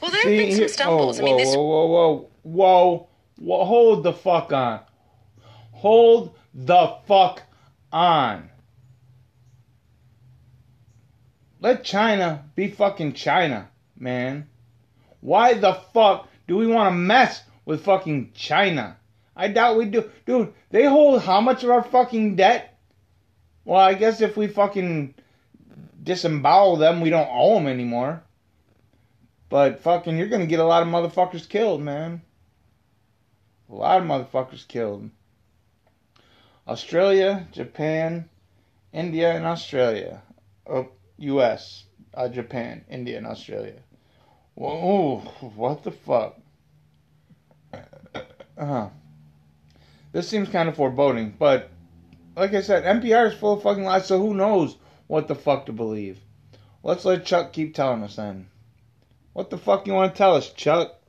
Well, 0.00 0.10
there 0.10 0.22
have 0.22 0.28
See, 0.30 0.36
been 0.48 0.56
some 0.56 0.68
stumbles. 0.68 1.20
Oh, 1.20 1.22
I 1.22 1.24
mean, 1.26 1.36
this 1.36 1.54
whoa, 1.54 1.62
whoa, 1.62 1.86
whoa, 1.86 2.28
whoa, 2.42 3.08
whoa, 3.36 3.64
hold 3.64 4.02
the 4.02 4.12
fuck 4.12 4.52
on. 4.52 4.80
Hold 5.70 6.34
the 6.52 6.96
fuck 7.06 7.44
on. 7.92 8.49
Let 11.60 11.84
China 11.84 12.44
be 12.54 12.68
fucking 12.68 13.12
China, 13.12 13.68
man. 13.96 14.48
Why 15.20 15.54
the 15.54 15.74
fuck 15.74 16.28
do 16.48 16.56
we 16.56 16.66
want 16.66 16.92
to 16.92 16.96
mess 16.96 17.42
with 17.66 17.84
fucking 17.84 18.32
China? 18.34 18.96
I 19.36 19.48
doubt 19.48 19.76
we 19.76 19.84
do. 19.84 20.10
Dude, 20.24 20.54
they 20.70 20.84
hold 20.84 21.22
how 21.22 21.40
much 21.40 21.62
of 21.62 21.70
our 21.70 21.82
fucking 21.82 22.36
debt? 22.36 22.78
Well, 23.64 23.78
I 23.78 23.94
guess 23.94 24.22
if 24.22 24.36
we 24.36 24.46
fucking 24.46 25.14
disembowel 26.02 26.76
them, 26.76 27.02
we 27.02 27.10
don't 27.10 27.28
owe 27.30 27.54
them 27.54 27.66
anymore. 27.66 28.22
But 29.50 29.80
fucking, 29.80 30.16
you're 30.16 30.28
gonna 30.28 30.46
get 30.46 30.60
a 30.60 30.64
lot 30.64 30.82
of 30.82 30.88
motherfuckers 30.88 31.48
killed, 31.48 31.82
man. 31.82 32.22
A 33.68 33.74
lot 33.74 34.00
of 34.00 34.06
motherfuckers 34.06 34.66
killed. 34.66 35.10
Australia, 36.66 37.46
Japan, 37.52 38.28
India, 38.92 39.32
and 39.32 39.44
Australia. 39.44 40.22
Oh, 40.66 40.88
U.S., 41.20 41.84
uh, 42.14 42.28
Japan, 42.28 42.84
India, 42.90 43.18
and 43.18 43.26
Australia. 43.26 43.80
Whoa, 44.54 45.18
what 45.54 45.84
the 45.84 45.90
fuck? 45.90 46.38
Uh, 48.58 48.88
this 50.12 50.28
seems 50.28 50.48
kind 50.48 50.68
of 50.68 50.76
foreboding, 50.76 51.34
but 51.38 51.70
like 52.36 52.52
I 52.52 52.60
said, 52.60 52.84
NPR 52.84 53.28
is 53.28 53.34
full 53.38 53.54
of 53.54 53.62
fucking 53.62 53.84
lies, 53.84 54.06
so 54.06 54.18
who 54.18 54.34
knows 54.34 54.76
what 55.06 55.28
the 55.28 55.34
fuck 55.34 55.66
to 55.66 55.72
believe? 55.72 56.18
Let's 56.82 57.04
let 57.04 57.24
Chuck 57.24 57.52
keep 57.52 57.74
telling 57.74 58.02
us 58.02 58.16
then. 58.16 58.48
What 59.32 59.50
the 59.50 59.58
fuck 59.58 59.86
you 59.86 59.92
want 59.92 60.14
to 60.14 60.18
tell 60.18 60.34
us, 60.34 60.52
Chuck? 60.52 60.99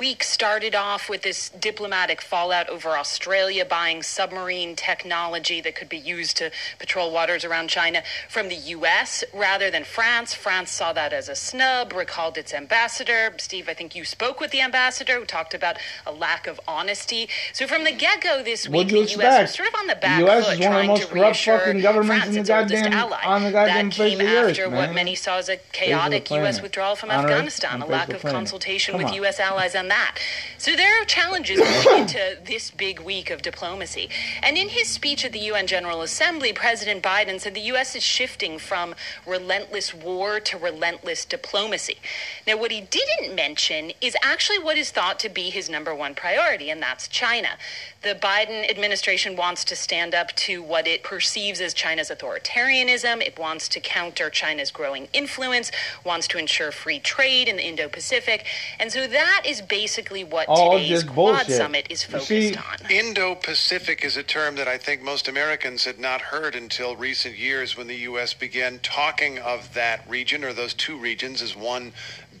Week 0.00 0.24
started 0.24 0.74
off 0.74 1.10
with 1.10 1.22
this 1.22 1.50
diplomatic 1.50 2.22
fallout 2.22 2.68
over 2.70 2.90
Australia 2.96 3.64
buying 3.66 4.02
submarine 4.02 4.74
technology 4.74 5.60
that 5.60 5.74
could 5.74 5.88
be 5.90 5.98
used 5.98 6.36
to 6.38 6.50
patrol 6.78 7.12
waters 7.12 7.44
around 7.44 7.68
China 7.68 8.02
from 8.28 8.48
the 8.48 8.54
U.S. 8.54 9.22
rather 9.34 9.70
than 9.70 9.84
France. 9.84 10.32
France 10.32 10.70
saw 10.70 10.92
that 10.94 11.12
as 11.12 11.28
a 11.28 11.34
snub, 11.34 11.92
recalled 11.92 12.38
its 12.38 12.54
ambassador. 12.54 13.34
Steve, 13.38 13.68
I 13.68 13.74
think 13.74 13.94
you 13.94 14.04
spoke 14.04 14.40
with 14.40 14.50
the 14.52 14.62
ambassador 14.62 15.18
who 15.20 15.26
talked 15.26 15.52
about 15.52 15.76
a 16.06 16.12
lack 16.12 16.46
of 16.46 16.58
honesty. 16.66 17.28
So 17.52 17.66
from 17.66 17.84
the 17.84 17.92
get 17.92 18.22
go 18.22 18.42
this 18.42 18.66
week, 18.68 18.88
the 18.88 19.00
U.S. 19.00 19.42
was 19.42 19.54
sort 19.54 19.68
of 19.68 19.74
on 19.74 19.86
the 19.86 19.96
back 19.96 20.20
The 20.20 20.26
US 20.30 20.46
foot 20.46 20.54
is 20.54 20.60
one 20.60 20.68
of 20.68 20.72
the 20.72 20.76
trying 20.78 20.88
most 20.88 21.00
to 21.02 21.06
corrupt 21.08 21.24
reassure 21.26 21.58
fucking 21.58 21.80
governments 21.82 22.24
France, 22.24 22.36
in 22.36 22.42
the 22.42 22.48
goddamn- 22.48 22.92
ally. 22.94 23.22
on 23.24 23.42
the 23.42 23.52
goddamn 23.52 23.88
that 23.90 23.94
face 23.96 24.10
came 24.12 24.20
of 24.20 24.26
the 24.26 24.36
earth, 24.38 24.50
after 24.50 24.64
what 24.70 24.86
man. 24.86 24.94
many 24.94 25.14
saw 25.14 25.36
as 25.36 25.50
a 25.50 25.58
chaotic 25.72 26.30
U.S. 26.30 26.62
withdrawal 26.62 26.96
from 26.96 27.10
Afghanistan, 27.10 27.82
a 27.82 27.86
lack 27.86 28.04
of 28.04 28.08
the 28.08 28.14
of 28.16 28.20
planet. 28.22 28.36
consultation 28.38 28.92
Come 28.92 29.02
with 29.02 29.08
on. 29.10 29.14
U.S. 29.16 29.38
allies 29.38 29.74
on 29.76 29.89
that. 29.90 30.18
So 30.58 30.74
there 30.74 31.00
are 31.00 31.04
challenges 31.04 31.58
going 31.58 32.00
into 32.00 32.38
this 32.44 32.70
big 32.70 33.00
week 33.00 33.30
of 33.30 33.42
diplomacy. 33.42 34.08
And 34.42 34.56
in 34.56 34.68
his 34.68 34.88
speech 34.88 35.24
at 35.24 35.32
the 35.32 35.38
UN 35.38 35.66
General 35.66 36.02
Assembly, 36.02 36.52
President 36.52 37.02
Biden 37.02 37.40
said 37.40 37.54
the 37.54 37.60
U.S. 37.72 37.94
is 37.94 38.02
shifting 38.02 38.58
from 38.58 38.94
relentless 39.26 39.92
war 39.94 40.40
to 40.40 40.58
relentless 40.58 41.24
diplomacy. 41.24 41.98
Now, 42.46 42.56
what 42.56 42.70
he 42.70 42.80
didn't 42.80 43.34
mention 43.34 43.92
is 44.00 44.16
actually 44.22 44.58
what 44.58 44.76
is 44.76 44.90
thought 44.90 45.18
to 45.20 45.28
be 45.28 45.50
his 45.50 45.68
number 45.68 45.94
one 45.94 46.14
priority, 46.14 46.70
and 46.70 46.82
that's 46.82 47.08
China. 47.08 47.50
The 48.02 48.14
Biden 48.14 48.68
administration 48.70 49.36
wants 49.36 49.62
to 49.66 49.76
stand 49.76 50.14
up 50.14 50.34
to 50.36 50.62
what 50.62 50.86
it 50.86 51.02
perceives 51.02 51.60
as 51.60 51.74
China's 51.74 52.08
authoritarianism. 52.08 53.20
It 53.20 53.38
wants 53.38 53.68
to 53.68 53.80
counter 53.80 54.30
China's 54.30 54.70
growing 54.70 55.06
influence, 55.12 55.70
wants 56.02 56.26
to 56.28 56.38
ensure 56.38 56.72
free 56.72 56.98
trade 56.98 57.46
in 57.46 57.56
the 57.56 57.62
Indo 57.66 57.90
Pacific. 57.90 58.46
And 58.78 58.90
so 58.90 59.06
that 59.06 59.42
is 59.44 59.60
basically 59.60 60.24
what 60.24 60.48
All 60.48 60.78
today's 60.78 61.04
Quad 61.04 61.14
bullshit. 61.44 61.56
Summit 61.56 61.86
is 61.90 62.04
You 62.04 62.08
focused 62.12 62.28
see- 62.28 62.56
on. 62.56 62.90
Indo 62.90 63.34
Pacific 63.34 64.02
is 64.02 64.16
a 64.16 64.22
term 64.22 64.54
that 64.56 64.66
I 64.66 64.78
think 64.78 65.02
most 65.02 65.28
Americans 65.28 65.84
had 65.84 65.98
not 65.98 66.22
heard 66.22 66.54
until 66.54 66.96
recent 66.96 67.36
years 67.36 67.76
when 67.76 67.86
the 67.86 67.96
U.S. 67.96 68.32
began 68.32 68.78
talking 68.78 69.38
of 69.38 69.74
that 69.74 70.08
region 70.08 70.42
or 70.42 70.54
those 70.54 70.72
two 70.72 70.96
regions 70.96 71.42
as 71.42 71.54
one 71.54 71.92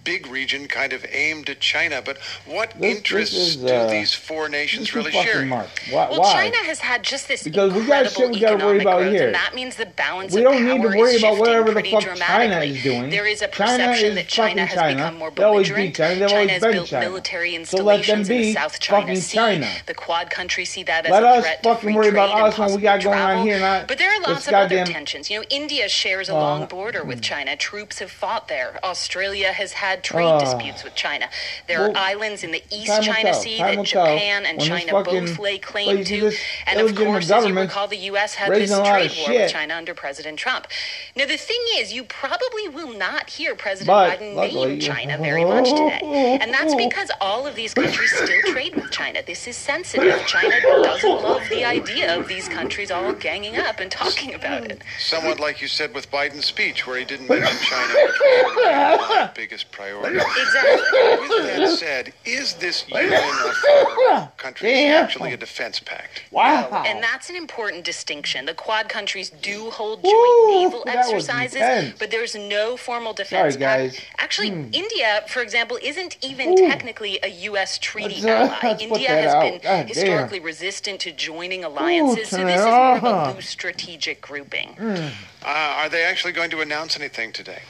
big 0.04 0.26
region 0.26 0.66
kind 0.66 0.92
of 0.92 1.04
aimed 1.10 1.48
at 1.50 1.60
China. 1.60 2.02
But 2.04 2.18
what 2.46 2.72
This- 2.78 2.96
interests 2.96 3.34
this 3.36 3.48
is, 3.48 3.56
do 3.56 3.68
uh, 3.68 3.90
these 3.90 4.14
four 4.14 4.48
nations 4.48 4.86
This 4.86 4.94
really 4.94 5.12
share? 5.12 5.44
Mark. 5.44 5.68
Why? 5.90 6.08
Well, 6.10 6.20
why? 6.20 6.32
China 6.32 6.56
has 6.64 6.78
had 6.80 7.02
just 7.02 7.28
this 7.28 7.42
Because 7.42 7.72
we 7.72 7.80
got 7.80 8.06
incredible 8.06 8.10
shit 8.20 8.30
we 8.30 8.40
gotta 8.40 8.56
worry 8.64 8.76
economic 8.78 8.82
about 8.82 8.98
growth, 9.00 9.12
here. 9.12 9.26
and 9.26 9.34
that 9.34 9.54
means 9.54 9.76
the 9.76 9.86
balance 9.86 10.32
We 10.34 10.42
don't 10.42 10.64
need 10.64 10.82
to 10.82 10.88
worry 10.88 11.16
about 11.16 11.38
whatever 11.38 11.74
the 11.74 11.82
fuck 11.82 12.02
China 12.16 12.60
is 12.60 12.82
doing. 12.82 13.10
There 13.10 13.26
is 13.26 13.42
a 13.42 13.48
China 13.48 13.76
perception 13.76 14.06
is 14.10 14.14
that 14.16 14.28
China 14.28 14.48
fucking 14.48 14.66
has 14.66 14.74
China. 14.78 14.94
become 14.96 15.18
more 15.18 15.30
They 15.30 15.42
always 15.44 15.68
be 15.68 15.74
belligerent. 15.74 15.96
China. 15.96 16.14
They've 16.20 16.30
always 16.32 16.50
has 16.50 16.62
been 16.62 16.72
built 16.72 16.88
China. 16.88 17.06
military 17.06 17.64
So 17.64 17.76
let 17.82 18.06
them 18.06 18.20
installations 18.20 18.28
be 18.28 18.34
in 18.36 18.42
the 18.42 18.52
South 18.54 18.80
China 18.80 19.00
fucking 19.02 19.16
Sea. 19.20 19.36
China. 19.36 19.68
The 19.86 19.94
Quad 19.94 20.30
countries 20.30 20.70
see 20.70 20.82
that 20.84 21.04
as 21.06 21.10
Let 21.10 21.22
a 21.24 21.26
us 21.28 21.42
threat 21.44 21.62
to 21.62 21.68
fucking 21.68 21.82
free 21.88 21.94
worry 21.94 22.08
about 22.08 22.30
trade 22.30 22.38
and 22.44 22.46
us 22.48 22.58
and 22.58 22.64
what 22.70 22.76
we 22.76 22.82
got 22.82 22.94
possible 22.96 23.12
going 23.12 23.22
on 23.22 23.28
travel. 23.28 23.44
here, 23.44 23.58
not 23.60 23.86
But 23.88 23.98
there 23.98 24.10
are 24.14 24.18
this 24.20 24.28
lots 24.28 24.48
of 24.48 24.54
other 24.54 24.68
goddamn- 24.76 24.86
tensions. 24.94 25.30
You 25.30 25.40
know, 25.40 25.44
India 25.50 25.88
shares 25.88 26.28
a 26.28 26.32
Uh, 26.34 26.36
long 26.40 26.66
border 26.66 27.04
with 27.04 27.20
China. 27.20 27.56
Troops 27.56 27.98
have 27.98 28.10
fought 28.10 28.48
there. 28.48 28.78
Australia 28.82 29.52
has 29.52 29.72
had 29.74 29.89
trade 29.96 30.24
Uh, 30.26 30.38
disputes 30.40 30.84
with 30.84 30.94
China. 30.94 31.28
There 31.66 31.80
well, 31.80 31.90
are 31.92 31.96
islands 31.96 32.42
in 32.44 32.50
the 32.50 32.62
East 32.70 33.02
China. 33.02 33.34
Sea 33.34 33.58
that 33.58 33.84
Japan 33.84 34.46
and 34.46 34.60
China 34.60 34.92
fucking- 34.92 35.26
both 35.26 35.38
lay 35.38 35.58
claim 35.58 36.04
to. 36.04 36.32
And 36.66 36.80
of 36.80 36.94
course, 36.94 37.30
as 37.30 37.46
you 37.46 37.54
recall, 37.54 37.88
the 37.88 37.96
U.S. 37.96 38.34
had 38.34 38.50
this 38.50 38.58
raising 38.70 38.76
a 38.76 38.80
lot 38.80 39.00
of 39.02 39.12
trade 39.12 39.28
war 39.28 39.40
with. 39.40 39.50
China 39.52 39.74
under 39.74 39.94
President 39.94 40.38
Trump. 40.38 40.66
Now, 41.16 41.26
the 41.26 41.36
thing 41.36 41.60
is, 41.76 41.92
you 41.92 42.04
probably 42.04 42.68
will 42.68 42.92
not 42.96 43.30
hear 43.30 43.54
President 43.54 43.86
But, 43.88 44.18
Biden 44.20 44.34
luckily- 44.34 44.66
name 44.70 44.80
China 44.80 45.18
very 45.18 45.44
much 45.44 45.68
today. 45.70 46.38
And 46.40 46.52
that's 46.52 46.74
because 46.74 47.10
all 47.20 47.46
of 47.46 47.54
these 47.54 47.74
countries 47.74 48.12
still 48.12 48.42
trade 48.52 48.74
with 48.76 48.90
China. 48.90 49.22
This 49.26 49.46
is 49.46 49.56
sensitive. 49.56 50.24
China 50.26 50.60
doesn't 50.62 51.22
love 51.22 51.42
the 51.48 51.64
idea 51.64 52.16
of 52.18 52.28
these 52.28 52.48
countries 52.48 52.90
all 52.90 53.12
ganging 53.12 53.56
up 53.56 53.80
and 53.80 53.90
talking 53.90 54.34
about 54.34 54.70
it. 54.70 54.82
Somewhat 54.98 55.40
like 55.40 55.60
you 55.60 55.68
said 55.68 55.94
with 55.94 56.10
Biden's 56.10 56.46
speech, 56.46 56.86
where 56.86 56.98
he 56.98 57.04
didn't 57.04 57.28
mention 57.28 57.56
China, 57.58 57.94
which 57.94 58.20
was 58.20 58.56
one 58.56 59.18
of 59.18 59.28
the 59.28 59.30
biggest 59.34 59.70
priority. 59.80 60.16
Exactly. 60.16 61.28
With 61.28 61.46
that 61.46 61.68
said, 61.78 62.12
is 62.24 62.54
this 62.54 62.84
union 62.88 63.12
of 63.14 64.36
countries 64.36 64.72
Damn. 64.72 65.04
actually 65.04 65.32
a 65.32 65.36
defense 65.36 65.80
pact? 65.80 66.22
Wow. 66.30 66.82
And 66.86 67.02
that's 67.02 67.30
an 67.30 67.36
important 67.36 67.84
distinction. 67.84 68.46
The 68.46 68.54
Quad 68.54 68.88
countries 68.88 69.30
do 69.30 69.70
hold 69.70 70.02
Woo, 70.02 70.10
joint 70.10 70.62
naval 70.62 70.84
exercises, 70.86 71.94
but 71.98 72.10
there's 72.10 72.34
no 72.34 72.76
formal 72.76 73.12
defense 73.12 73.54
Sorry, 73.54 73.64
pact. 73.64 73.92
guys. 73.92 73.98
Hmm. 73.98 74.04
Actually, 74.18 74.48
India, 74.72 75.24
for 75.28 75.40
example, 75.40 75.78
isn't 75.82 76.18
even 76.22 76.56
technically 76.56 77.18
a 77.22 77.28
U.S. 77.28 77.78
treaty 77.78 78.20
Let's, 78.20 78.24
uh, 78.24 78.28
ally. 78.28 78.58
let's 78.70 78.82
India 78.82 79.08
has 79.08 79.34
out. 79.34 79.42
been 79.42 79.54
God 79.54 79.62
damn. 79.62 79.86
historically 79.88 80.40
resistant 80.40 81.00
to 81.00 81.12
joining 81.12 81.64
alliances, 81.64 82.28
so 82.28 82.44
this 82.44 82.60
is 82.60 82.66
more 82.66 82.96
of 82.96 83.04
a 83.04 83.32
loose 83.34 83.48
strategic 83.48 84.20
grouping. 84.20 84.76
Uh, 84.78 85.10
are 85.44 85.88
they 85.88 86.04
actually 86.04 86.32
going 86.32 86.50
to 86.50 86.60
announce 86.60 86.96
anything 86.98 87.32
today? 87.32 87.62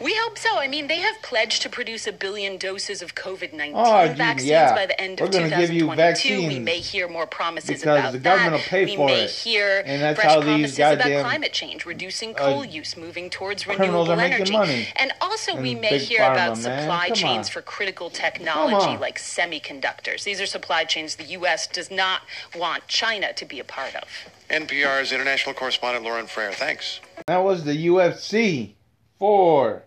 We 0.00 0.14
hope 0.16 0.38
so. 0.38 0.56
I 0.58 0.66
mean, 0.66 0.86
they 0.86 1.00
have 1.00 1.20
pledged 1.20 1.60
to 1.62 1.68
produce 1.68 2.06
a 2.06 2.12
billion 2.12 2.56
doses 2.56 3.02
of 3.02 3.14
COVID 3.14 3.52
19 3.52 3.74
Oh, 3.76 4.12
vaccines 4.16 4.48
yeah. 4.48 4.74
by 4.74 4.86
the 4.86 4.98
end 4.98 5.20
We're 5.20 5.26
of 5.26 5.32
gonna 5.32 5.50
give 5.50 5.70
you 5.70 5.80
2022. 5.80 6.48
We 6.48 6.58
may 6.58 6.78
hear 6.78 7.06
more 7.06 7.26
promises 7.26 7.80
because 7.80 7.98
about 7.98 8.12
the 8.12 8.18
government 8.18 8.52
that. 8.52 8.56
will 8.56 8.60
pay 8.60 8.84
we 8.86 8.96
for 8.96 9.06
may 9.06 9.24
it. 9.24 9.30
hear 9.30 9.82
And 9.84 10.00
that's 10.00 10.18
fresh 10.18 10.32
how 10.32 10.40
these 10.40 10.76
promises 10.76 10.78
about 11.06 11.20
climate 11.22 11.52
change, 11.52 11.84
reducing 11.84 12.30
uh, 12.30 12.38
coal 12.38 12.64
use, 12.64 12.96
moving 12.96 13.28
towards 13.28 13.66
renewable 13.66 14.10
are 14.12 14.20
energy. 14.20 14.52
money. 14.54 14.88
And 14.96 15.12
also, 15.20 15.54
we 15.60 15.74
may 15.74 15.98
hear 15.98 16.20
pharma, 16.20 16.32
about 16.32 16.62
man. 16.62 16.80
supply 16.80 17.06
Come 17.08 17.14
chains 17.16 17.46
on. 17.48 17.52
for 17.52 17.62
critical 17.62 18.08
technology 18.08 18.96
like 18.98 19.18
semiconductors. 19.18 20.24
These 20.24 20.40
are 20.40 20.46
supply 20.46 20.84
chains 20.84 21.16
the 21.16 21.24
U.S. 21.24 21.66
does 21.66 21.90
not 21.90 22.22
want 22.56 22.86
China 22.88 23.34
to 23.34 23.44
be 23.44 23.60
a 23.60 23.64
part 23.64 23.94
of. 23.94 24.04
NPR's 24.48 25.12
international 25.12 25.54
correspondent 25.54 26.04
Lauren 26.04 26.24
Frayer. 26.26 26.54
Thanks. 26.54 27.00
That 27.26 27.44
was 27.44 27.64
the 27.64 27.86
UFC 27.86 28.72
for 29.18 29.84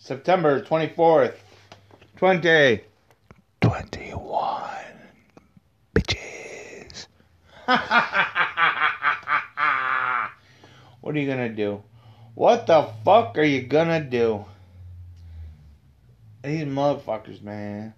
September 0.00 0.62
24th, 0.62 1.34
2021. 2.18 4.70
Bitches. 5.92 7.08
what 11.00 11.16
are 11.16 11.18
you 11.18 11.26
gonna 11.26 11.48
do? 11.48 11.82
What 12.34 12.68
the 12.68 12.88
fuck 13.04 13.36
are 13.38 13.42
you 13.42 13.62
gonna 13.62 14.00
do? 14.00 14.44
These 16.44 16.66
motherfuckers, 16.66 17.42
man. 17.42 17.94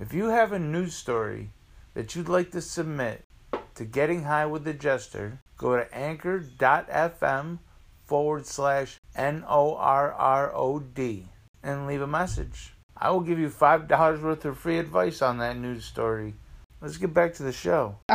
If 0.00 0.14
you 0.14 0.28
have 0.28 0.52
a 0.52 0.58
news 0.58 0.96
story 0.96 1.50
that 1.92 2.16
you'd 2.16 2.30
like 2.30 2.50
to 2.52 2.62
submit 2.62 3.26
to 3.74 3.84
Getting 3.84 4.22
High 4.22 4.46
with 4.46 4.64
the 4.64 4.72
Jester, 4.72 5.42
go 5.58 5.76
to 5.76 5.94
anchor.fm 5.94 7.58
forward 8.06 8.46
slash 8.46 8.98
N 9.14 9.44
O 9.48 9.74
R 9.76 10.12
R 10.12 10.52
O 10.54 10.80
D 10.80 11.28
and 11.62 11.86
leave 11.86 12.02
a 12.02 12.06
message. 12.06 12.74
I 12.96 13.10
will 13.10 13.20
give 13.20 13.38
you 13.38 13.48
$5 13.48 14.22
worth 14.22 14.44
of 14.44 14.58
free 14.58 14.78
advice 14.78 15.20
on 15.20 15.38
that 15.38 15.56
news 15.56 15.84
story. 15.84 16.34
Let's 16.80 16.96
get 16.96 17.14
back 17.14 17.34
to 17.34 17.42
the 17.42 17.52
show. 17.52 17.96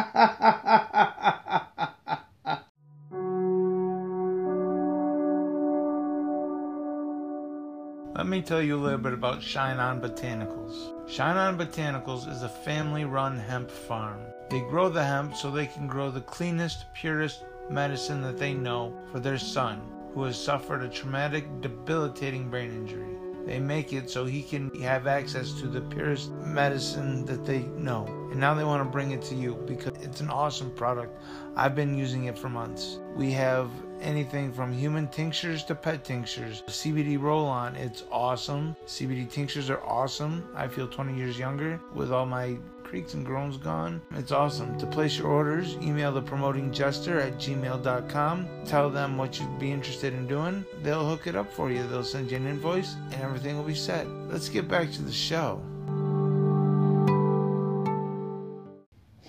Let 8.19 8.27
me 8.27 8.41
tell 8.41 8.61
you 8.61 8.75
a 8.75 8.83
little 8.83 8.99
bit 8.99 9.13
about 9.13 9.41
Shine 9.41 9.79
On 9.79 10.01
Botanicals. 10.01 11.09
Shine 11.09 11.37
On 11.37 11.57
Botanicals 11.57 12.29
is 12.29 12.43
a 12.43 12.49
family 12.49 13.05
run 13.05 13.39
hemp 13.39 13.71
farm. 13.71 14.19
They 14.49 14.59
grow 14.59 14.89
the 14.89 15.03
hemp 15.03 15.35
so 15.35 15.49
they 15.49 15.67
can 15.67 15.87
grow 15.87 16.11
the 16.11 16.21
cleanest, 16.21 16.85
purest 16.93 17.43
medicine 17.69 18.21
that 18.23 18.37
they 18.37 18.53
know 18.53 18.93
for 19.11 19.19
their 19.19 19.37
son, 19.37 19.81
who 20.13 20.23
has 20.23 20.41
suffered 20.41 20.83
a 20.83 20.89
traumatic, 20.89 21.45
debilitating 21.61 22.49
brain 22.49 22.71
injury. 22.71 23.19
They 23.45 23.59
make 23.59 23.93
it 23.93 24.09
so 24.09 24.25
he 24.25 24.43
can 24.43 24.69
have 24.81 25.07
access 25.07 25.53
to 25.53 25.67
the 25.67 25.81
purest 25.81 26.31
medicine 26.33 27.25
that 27.25 27.45
they 27.45 27.61
know. 27.77 28.05
And 28.29 28.39
now 28.39 28.53
they 28.53 28.63
want 28.63 28.83
to 28.83 28.91
bring 28.91 29.11
it 29.11 29.23
to 29.23 29.35
you 29.35 29.55
because 29.65 29.93
it's 30.03 30.21
an 30.21 30.29
awesome 30.29 30.71
product. 30.71 31.19
I've 31.55 31.73
been 31.73 31.97
using 31.97 32.25
it 32.25 32.37
for 32.37 32.49
months. 32.49 32.99
We 33.15 33.31
have 33.31 33.71
anything 34.01 34.53
from 34.53 34.71
human 34.71 35.07
tinctures 35.07 35.63
to 35.63 35.75
pet 35.75 36.03
tinctures. 36.03 36.63
CBD 36.67 37.19
roll 37.19 37.47
on, 37.47 37.75
it's 37.75 38.03
awesome. 38.11 38.75
CBD 38.85 39.29
tinctures 39.29 39.69
are 39.69 39.81
awesome. 39.83 40.47
I 40.53 40.67
feel 40.67 40.87
20 40.87 41.15
years 41.15 41.39
younger 41.39 41.79
with 41.95 42.11
all 42.11 42.25
my 42.25 42.57
creaks 42.89 43.13
and 43.13 43.23
groans 43.23 43.55
gone. 43.55 44.01
It's 44.15 44.31
awesome. 44.31 44.75
To 44.79 44.87
place 44.87 45.19
your 45.19 45.27
orders, 45.27 45.75
email 45.75 46.11
the 46.11 46.23
promoting 46.23 46.73
jester 46.73 47.19
at 47.19 47.33
gmail.com. 47.33 48.49
Tell 48.65 48.89
them 48.89 49.15
what 49.15 49.39
you'd 49.39 49.59
be 49.59 49.71
interested 49.71 50.11
in 50.13 50.25
doing. 50.25 50.65
They'll 50.81 51.07
hook 51.07 51.27
it 51.27 51.35
up 51.35 51.53
for 51.53 51.69
you. 51.69 51.85
They'll 51.87 52.03
send 52.03 52.31
you 52.31 52.37
an 52.37 52.47
invoice 52.47 52.95
and 53.11 53.21
everything 53.21 53.57
will 53.57 53.63
be 53.63 53.75
set. 53.75 54.07
Let's 54.27 54.49
get 54.49 54.67
back 54.67 54.91
to 54.93 55.03
the 55.03 55.11
show. 55.11 55.61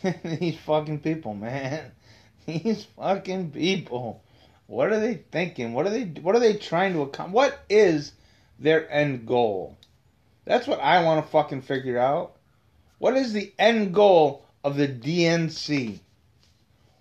These 0.24 0.58
fucking 0.60 1.00
people, 1.00 1.34
man. 1.34 1.92
These 2.46 2.86
fucking 2.96 3.50
people. 3.50 4.24
What 4.68 4.90
are 4.90 5.00
they 5.00 5.16
thinking? 5.30 5.74
What 5.74 5.86
are 5.86 5.90
they 5.90 6.04
what 6.04 6.34
are 6.34 6.40
they 6.40 6.54
trying 6.54 6.94
to 6.94 7.02
accomplish? 7.02 7.34
What 7.34 7.58
is 7.68 8.12
their 8.58 8.90
end 8.90 9.26
goal? 9.26 9.76
That's 10.46 10.66
what 10.66 10.80
I 10.80 11.04
want 11.04 11.22
to 11.22 11.30
fucking 11.30 11.60
figure 11.62 11.98
out. 11.98 12.36
What 13.00 13.16
is 13.16 13.32
the 13.32 13.50
end 13.58 13.94
goal 13.94 14.44
of 14.62 14.76
the 14.76 14.86
DNC? 14.86 16.00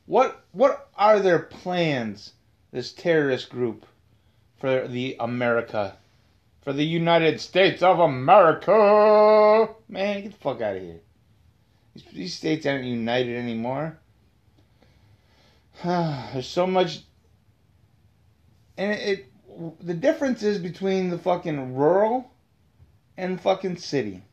What 0.05 0.45
what 0.53 0.87
are 0.95 1.19
their 1.19 1.39
plans? 1.39 2.31
This 2.71 2.93
terrorist 2.93 3.49
group 3.49 3.85
for 4.55 4.87
the 4.87 5.17
America, 5.19 5.97
for 6.61 6.71
the 6.71 6.85
United 6.85 7.41
States 7.41 7.83
of 7.83 7.99
America. 7.99 9.75
Man, 9.89 10.21
get 10.21 10.31
the 10.31 10.37
fuck 10.37 10.61
out 10.61 10.77
of 10.77 10.83
here. 10.83 11.01
These, 11.93 12.05
these 12.13 12.33
states 12.33 12.65
aren't 12.65 12.85
united 12.85 13.35
anymore. 13.35 13.99
There's 15.83 16.47
so 16.47 16.65
much, 16.65 17.01
and 18.77 18.93
it, 18.93 19.01
it. 19.01 19.25
The 19.85 19.95
difference 19.95 20.43
is 20.43 20.59
between 20.59 21.09
the 21.09 21.19
fucking 21.19 21.75
rural 21.75 22.31
and 23.17 23.41
fucking 23.41 23.75
city. 23.75 24.23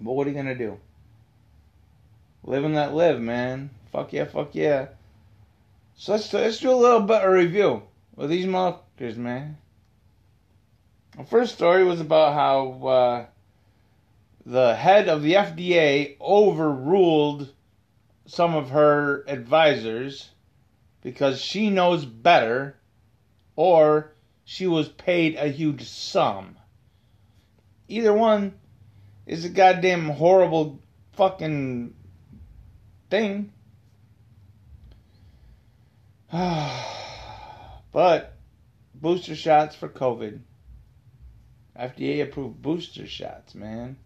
But 0.00 0.12
what 0.12 0.26
are 0.26 0.30
you 0.30 0.36
gonna 0.36 0.54
do? 0.54 0.78
Live 2.44 2.64
and 2.64 2.74
let 2.74 2.94
live, 2.94 3.20
man. 3.20 3.70
Fuck 3.90 4.12
yeah, 4.12 4.24
fuck 4.24 4.54
yeah. 4.54 4.88
So 5.96 6.12
let's 6.12 6.32
let's 6.32 6.60
do 6.60 6.70
a 6.70 6.76
little 6.76 7.00
bit 7.00 7.22
of 7.22 7.32
review 7.32 7.82
with 8.14 8.30
these 8.30 8.46
motherfuckers, 8.46 9.16
man. 9.16 9.56
The 11.16 11.24
first 11.24 11.54
story 11.54 11.82
was 11.82 12.00
about 12.00 12.34
how 12.34 12.86
uh, 12.86 13.26
the 14.44 14.76
head 14.76 15.08
of 15.08 15.22
the 15.22 15.32
FDA 15.32 16.16
overruled 16.20 17.52
some 18.26 18.54
of 18.54 18.70
her 18.70 19.24
advisors 19.26 20.28
because 21.02 21.40
she 21.40 21.70
knows 21.70 22.04
better, 22.04 22.76
or 23.54 24.12
she 24.44 24.66
was 24.66 24.88
paid 24.88 25.36
a 25.36 25.48
huge 25.48 25.88
sum. 25.88 26.56
Either 27.88 28.12
one 28.12 28.52
is 29.26 29.44
a 29.44 29.48
goddamn 29.48 30.08
horrible 30.08 30.80
fucking 31.12 31.94
thing. 33.10 33.52
but 36.30 38.36
booster 38.94 39.34
shots 39.34 39.74
for 39.74 39.88
COVID. 39.88 40.40
FDA 41.78 42.22
approved 42.22 42.62
booster 42.62 43.06
shots, 43.06 43.54
man. 43.54 43.96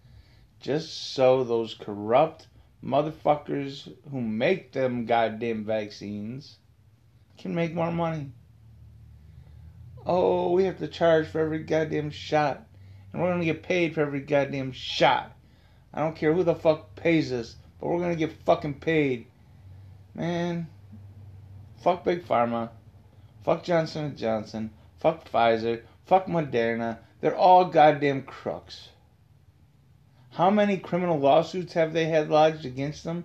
Just 0.60 1.14
so 1.14 1.44
those 1.44 1.74
corrupt 1.74 2.48
motherfuckers 2.84 3.92
who 4.10 4.20
make 4.20 4.72
them 4.72 5.06
goddamn 5.06 5.64
vaccines 5.64 6.56
can 7.38 7.54
make 7.54 7.74
more 7.74 7.92
money. 7.92 8.32
Oh, 10.04 10.52
we 10.52 10.64
have 10.64 10.78
to 10.78 10.88
charge 10.88 11.26
for 11.26 11.40
every 11.40 11.62
goddamn 11.62 12.10
shot. 12.10 12.66
And 13.12 13.20
we're 13.20 13.30
gonna 13.30 13.44
get 13.44 13.62
paid 13.62 13.94
for 13.94 14.00
every 14.02 14.20
goddamn 14.20 14.72
shot. 14.72 15.32
I 15.92 16.00
don't 16.00 16.16
care 16.16 16.32
who 16.32 16.44
the 16.44 16.54
fuck 16.54 16.94
pays 16.94 17.32
us, 17.32 17.56
but 17.78 17.88
we're 17.88 17.98
gonna 17.98 18.14
get 18.14 18.44
fucking 18.44 18.74
paid. 18.74 19.26
Man, 20.14 20.68
fuck 21.80 22.04
Big 22.04 22.24
Pharma, 22.24 22.70
fuck 23.42 23.62
Johnson 23.64 24.04
and 24.04 24.16
Johnson, 24.16 24.70
fuck 24.98 25.28
Pfizer, 25.28 25.82
fuck 26.06 26.26
Moderna. 26.26 26.98
They're 27.20 27.36
all 27.36 27.64
goddamn 27.66 28.22
crooks. 28.22 28.90
How 30.30 30.48
many 30.48 30.76
criminal 30.76 31.18
lawsuits 31.18 31.72
have 31.72 31.92
they 31.92 32.06
had 32.06 32.30
lodged 32.30 32.64
against 32.64 33.02
them? 33.04 33.24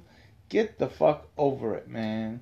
Get 0.50 0.80
the 0.80 0.88
fuck 0.88 1.28
over 1.38 1.76
it, 1.76 1.88
man. 1.88 2.42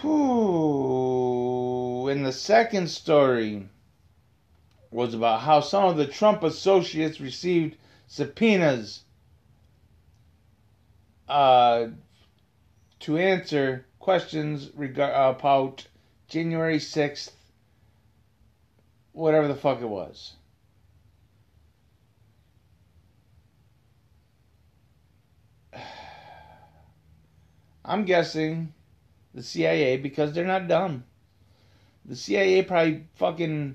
Whew. 0.00 1.64
And 2.08 2.24
the 2.24 2.32
second 2.32 2.88
story 2.88 3.68
was 4.94 5.12
about 5.12 5.40
how 5.40 5.58
some 5.58 5.84
of 5.86 5.96
the 5.96 6.06
Trump 6.06 6.44
associates 6.44 7.20
received 7.20 7.76
subpoenas 8.06 9.02
uh, 11.28 11.86
to 13.00 13.18
answer 13.18 13.84
questions 13.98 14.70
regard 14.76 15.36
about 15.36 15.84
January 16.28 16.78
6th 16.78 17.32
whatever 19.10 19.48
the 19.48 19.56
fuck 19.56 19.80
it 19.80 19.86
was. 19.86 20.34
I'm 27.84 28.04
guessing 28.04 28.72
the 29.34 29.42
CIA 29.42 29.96
because 29.96 30.32
they're 30.32 30.44
not 30.44 30.68
dumb. 30.68 31.02
The 32.04 32.14
CIA 32.14 32.62
probably 32.62 33.06
fucking 33.16 33.74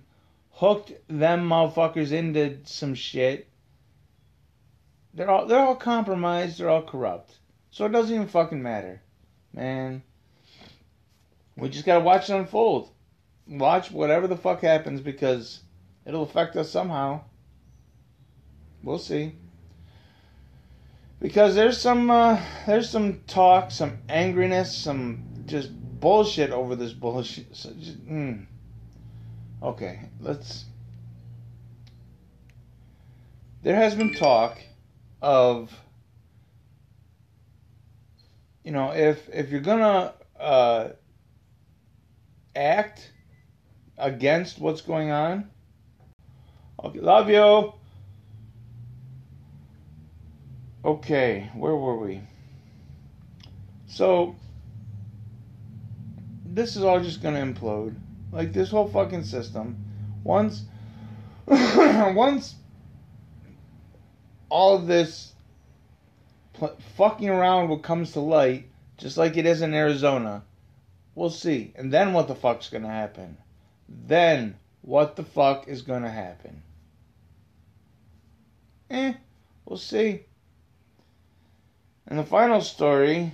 hooked 0.59 0.91
them 1.07 1.47
motherfuckers 1.47 2.11
into 2.11 2.57
some 2.65 2.93
shit. 2.93 3.47
They're 5.13 5.29
all 5.29 5.45
they're 5.45 5.59
all 5.59 5.77
compromised, 5.77 6.59
they're 6.59 6.69
all 6.69 6.81
corrupt. 6.81 7.37
So 7.71 7.85
it 7.85 7.93
doesn't 7.93 8.13
even 8.13 8.27
fucking 8.27 8.61
matter. 8.61 9.01
Man. 9.53 10.03
We 11.55 11.69
just 11.69 11.85
gotta 11.85 12.03
watch 12.03 12.29
it 12.29 12.35
unfold. 12.35 12.91
Watch 13.47 13.89
whatever 13.89 14.27
the 14.27 14.35
fuck 14.35 14.61
happens 14.61 14.99
because 14.99 15.61
it'll 16.05 16.23
affect 16.23 16.57
us 16.57 16.69
somehow. 16.69 17.21
We'll 18.83 18.99
see. 18.99 19.35
Because 21.21 21.55
there's 21.55 21.77
some 21.77 22.11
uh, 22.11 22.37
there's 22.67 22.89
some 22.89 23.21
talk, 23.27 23.71
some 23.71 23.99
angriness, 24.09 24.67
some 24.67 25.23
just 25.45 25.71
bullshit 26.01 26.51
over 26.51 26.75
this 26.75 26.91
bullshit. 26.91 27.55
So 27.55 27.71
just, 27.79 28.05
mm. 28.05 28.45
Okay, 29.61 29.99
let's. 30.21 30.65
There 33.61 33.75
has 33.75 33.93
been 33.93 34.13
talk 34.13 34.57
of, 35.21 35.69
you 38.63 38.71
know, 38.71 38.91
if 38.93 39.27
if 39.33 39.49
you're 39.49 39.59
gonna 39.59 40.13
uh, 40.39 40.89
act 42.55 43.11
against 43.97 44.59
what's 44.59 44.79
going 44.79 45.11
on, 45.11 45.49
okay, 46.81 46.99
love 46.99 47.29
you. 47.29 47.73
Okay, 50.85 51.51
where 51.53 51.75
were 51.75 51.97
we? 51.97 52.21
So 53.87 54.37
this 56.45 56.77
is 56.77 56.83
all 56.83 57.01
just 57.01 57.21
gonna 57.21 57.41
implode. 57.41 57.95
Like 58.31 58.53
this 58.53 58.69
whole 58.69 58.87
fucking 58.87 59.23
system. 59.23 59.83
Once 60.23 60.63
once 61.47 62.55
all 64.49 64.75
of 64.75 64.87
this 64.87 65.33
pl- 66.53 66.77
fucking 66.95 67.29
around 67.29 67.69
what 67.69 67.81
comes 67.81 68.11
to 68.13 68.19
light, 68.19 68.67
just 68.97 69.17
like 69.17 69.37
it 69.37 69.45
is 69.45 69.61
in 69.61 69.73
Arizona, 69.73 70.43
we'll 71.15 71.29
see. 71.29 71.73
And 71.75 71.91
then 71.91 72.13
what 72.13 72.27
the 72.27 72.35
fuck's 72.35 72.69
gonna 72.69 72.87
happen? 72.87 73.37
Then 73.87 74.57
what 74.81 75.15
the 75.15 75.23
fuck 75.23 75.67
is 75.67 75.81
gonna 75.81 76.11
happen? 76.11 76.61
Eh, 78.89 79.13
we'll 79.65 79.77
see. 79.77 80.25
And 82.07 82.17
the 82.17 82.23
final 82.23 82.61
story 82.61 83.33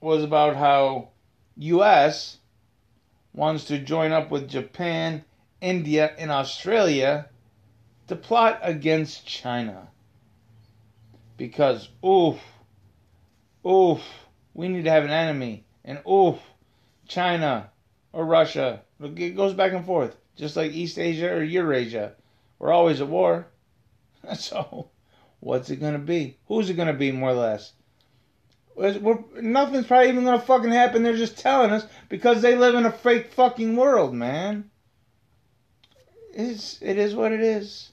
was 0.00 0.22
about 0.22 0.56
how 0.56 1.08
US 1.56 2.38
wants 3.32 3.64
to 3.64 3.78
join 3.78 4.12
up 4.12 4.30
with 4.30 4.48
Japan, 4.48 5.24
India, 5.60 6.12
and 6.18 6.30
Australia 6.30 7.28
to 8.08 8.16
plot 8.16 8.60
against 8.62 9.26
China. 9.26 9.88
Because, 11.36 11.88
oof, 12.04 12.40
oof, 13.66 14.00
we 14.54 14.68
need 14.68 14.84
to 14.84 14.90
have 14.90 15.04
an 15.04 15.10
enemy. 15.10 15.64
And 15.84 16.00
oof, 16.08 16.38
China 17.06 17.70
or 18.12 18.24
Russia. 18.24 18.82
It 19.00 19.36
goes 19.36 19.54
back 19.54 19.72
and 19.72 19.84
forth. 19.84 20.16
Just 20.36 20.56
like 20.56 20.72
East 20.72 20.98
Asia 20.98 21.32
or 21.32 21.42
Eurasia. 21.42 22.14
We're 22.58 22.72
always 22.72 23.00
at 23.00 23.08
war. 23.08 23.46
So, 24.36 24.88
what's 25.40 25.68
it 25.70 25.80
going 25.80 25.94
to 25.94 25.98
be? 25.98 26.36
Who's 26.46 26.70
it 26.70 26.74
going 26.74 26.86
to 26.86 26.94
be, 26.94 27.10
more 27.10 27.30
or 27.30 27.34
less? 27.34 27.72
We're, 28.74 29.18
nothing's 29.40 29.86
probably 29.86 30.08
even 30.08 30.24
gonna 30.24 30.40
fucking 30.40 30.70
happen. 30.70 31.02
They're 31.02 31.16
just 31.16 31.38
telling 31.38 31.70
us 31.70 31.86
because 32.08 32.42
they 32.42 32.56
live 32.56 32.74
in 32.74 32.86
a 32.86 32.92
fake 32.92 33.32
fucking 33.32 33.76
world, 33.76 34.14
man. 34.14 34.70
It's 36.32 36.80
it 36.80 36.96
is 36.96 37.14
what 37.14 37.32
it 37.32 37.40
is. 37.40 37.92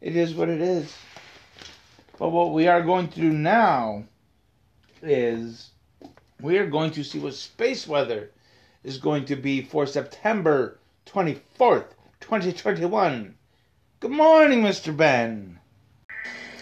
It 0.00 0.16
is 0.16 0.34
what 0.34 0.50
it 0.50 0.60
is. 0.60 0.94
But 2.18 2.28
what 2.28 2.52
we 2.52 2.68
are 2.68 2.82
going 2.82 3.08
to 3.08 3.20
do 3.20 3.30
now 3.30 4.04
is 5.02 5.70
we 6.40 6.58
are 6.58 6.66
going 6.66 6.90
to 6.92 7.02
see 7.02 7.18
what 7.18 7.34
space 7.34 7.88
weather 7.88 8.30
is 8.82 8.98
going 8.98 9.24
to 9.26 9.36
be 9.36 9.62
for 9.62 9.86
September 9.86 10.78
24th, 11.06 11.86
2021. 12.20 13.34
Good 14.00 14.10
morning, 14.10 14.62
Mr. 14.62 14.94
Ben. 14.94 15.58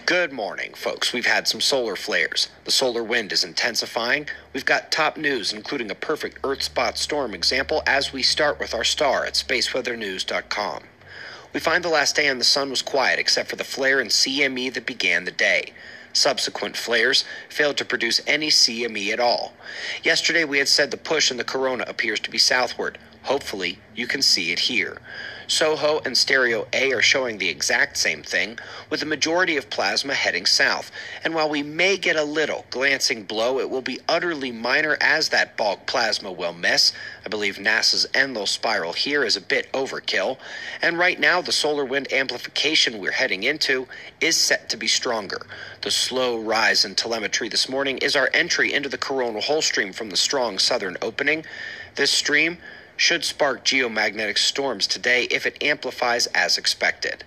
Good 0.05 0.33
morning, 0.33 0.75
folks. 0.75 1.13
We've 1.13 1.27
had 1.27 1.47
some 1.47 1.61
solar 1.61 1.95
flares. 1.95 2.49
The 2.65 2.73
solar 2.73 3.05
wind 3.05 3.31
is 3.31 3.45
intensifying. 3.45 4.27
We've 4.53 4.65
got 4.65 4.91
top 4.91 5.17
news, 5.17 5.53
including 5.53 5.93
a 5.93 5.95
perfect 5.95 6.39
Earth 6.43 6.65
spot 6.65 6.99
storm 6.99 7.35
example, 7.35 7.85
as 7.87 8.13
we 8.13 8.25
start 8.25 8.59
with 8.59 8.75
our 8.75 8.83
star 8.83 9.25
at 9.25 9.35
spaceweathernews.com. 9.35 10.83
We 11.53 11.61
find 11.61 11.85
the 11.85 11.89
last 11.89 12.17
day 12.17 12.29
on 12.29 12.39
the 12.39 12.45
sun 12.45 12.69
was 12.69 12.83
quiet 12.83 13.21
except 13.21 13.49
for 13.49 13.55
the 13.55 13.63
flare 13.63 14.01
and 14.01 14.11
CME 14.11 14.75
that 14.75 14.87
began 14.87 15.25
the 15.25 15.31
day. 15.31 15.73
Subsequent 16.13 16.77
flares 16.77 17.25
failed 17.49 17.77
to 17.77 17.85
produce 17.85 18.21
any 18.27 18.49
CME 18.49 19.13
at 19.13 19.21
all. 19.21 19.53
Yesterday 20.03 20.45
we 20.45 20.59
had 20.59 20.69
said 20.69 20.91
the 20.91 20.97
push 20.97 21.31
in 21.31 21.37
the 21.37 21.45
corona 21.45 21.85
appears 21.87 22.19
to 22.21 22.31
be 22.31 22.39
southward. 22.39 22.99
Hopefully, 23.23 23.79
you 23.95 24.09
can 24.09 24.21
see 24.21 24.51
it 24.51 24.59
here. 24.59 25.01
SOHO 25.47 26.01
and 26.05 26.17
Stereo 26.17 26.67
A 26.73 26.93
are 26.93 27.03
showing 27.03 27.39
the 27.39 27.49
exact 27.49 27.97
same 27.97 28.23
thing, 28.23 28.59
with 28.91 29.01
the 29.01 29.07
majority 29.07 29.57
of 29.57 29.71
plasma 29.71 30.15
heading 30.15 30.47
south. 30.47 30.91
And 31.25 31.35
while 31.35 31.49
we 31.49 31.63
may 31.63 31.97
get 31.97 32.17
a 32.17 32.25
little 32.25 32.65
glancing 32.71 33.25
blow, 33.25 33.59
it 33.59 33.69
will 33.69 33.83
be 33.83 34.01
utterly 34.09 34.53
minor 34.53 34.97
as 35.01 35.29
that 35.29 35.57
bulk 35.57 35.87
plasma 35.87 36.33
will 36.33 36.53
miss. 36.53 36.93
I 37.25 37.29
believe 37.29 37.57
NASA's 37.57 38.07
Enlil 38.15 38.47
spiral 38.47 38.93
here 38.93 39.25
is 39.25 39.37
a 39.37 39.41
bit 39.41 39.73
overkill. 39.73 40.39
And 40.81 40.99
right 40.99 41.19
now, 41.19 41.41
the 41.43 41.53
solar 41.53 41.85
wind 41.85 42.13
amplification 42.13 42.99
we're 42.99 43.13
heading 43.13 43.43
into 43.43 43.89
is 44.21 44.37
set 44.37 44.69
to 44.71 44.77
be 44.77 44.89
stronger. 44.89 45.47
The 45.83 45.91
slow 45.91 46.39
rise 46.39 46.85
in 46.85 46.95
telemetry 46.95 47.49
this 47.49 47.69
morning 47.69 47.99
is 47.99 48.17
our 48.17 48.31
entry 48.33 48.73
into 48.73 48.89
the 48.89 48.99
coronal 48.99 49.41
hole 49.41 49.63
stream 49.63 49.93
from 49.93 50.11
the 50.11 50.17
strong 50.17 50.59
southern 50.59 50.97
opening. 51.03 51.45
This 51.95 52.11
stream 52.11 52.59
should 53.03 53.25
spark 53.25 53.65
geomagnetic 53.65 54.39
storms 54.39 54.87
today 54.87 55.25
if 55.25 55.45
it 55.45 55.61
amplifies 55.61 56.29
as 56.29 56.57
expected. 56.57 57.25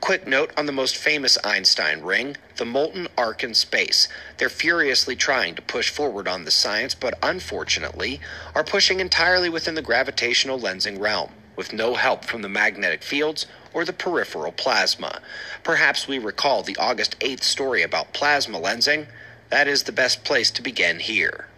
Quick 0.00 0.28
note 0.28 0.52
on 0.56 0.66
the 0.66 0.70
most 0.70 0.96
famous 0.96 1.36
Einstein 1.42 2.02
ring, 2.02 2.36
the 2.56 2.64
molten 2.64 3.08
arc 3.18 3.42
in 3.42 3.52
space. 3.52 4.06
They're 4.38 4.48
furiously 4.48 5.16
trying 5.16 5.56
to 5.56 5.62
push 5.62 5.90
forward 5.90 6.28
on 6.28 6.44
the 6.44 6.52
science, 6.52 6.94
but 6.94 7.18
unfortunately 7.20 8.20
are 8.54 8.62
pushing 8.62 9.00
entirely 9.00 9.48
within 9.48 9.74
the 9.74 9.82
gravitational 9.82 10.60
lensing 10.60 11.00
realm, 11.00 11.32
with 11.56 11.72
no 11.72 11.94
help 11.94 12.24
from 12.24 12.42
the 12.42 12.48
magnetic 12.48 13.02
fields 13.02 13.46
or 13.74 13.84
the 13.84 13.92
peripheral 13.92 14.52
plasma. 14.52 15.20
Perhaps 15.64 16.06
we 16.06 16.20
recall 16.20 16.62
the 16.62 16.76
August 16.76 17.18
8th 17.18 17.42
story 17.42 17.82
about 17.82 18.12
plasma 18.12 18.60
lensing. 18.60 19.08
That 19.50 19.66
is 19.66 19.82
the 19.82 19.90
best 19.90 20.22
place 20.22 20.52
to 20.52 20.62
begin 20.62 21.00
here. 21.00 21.48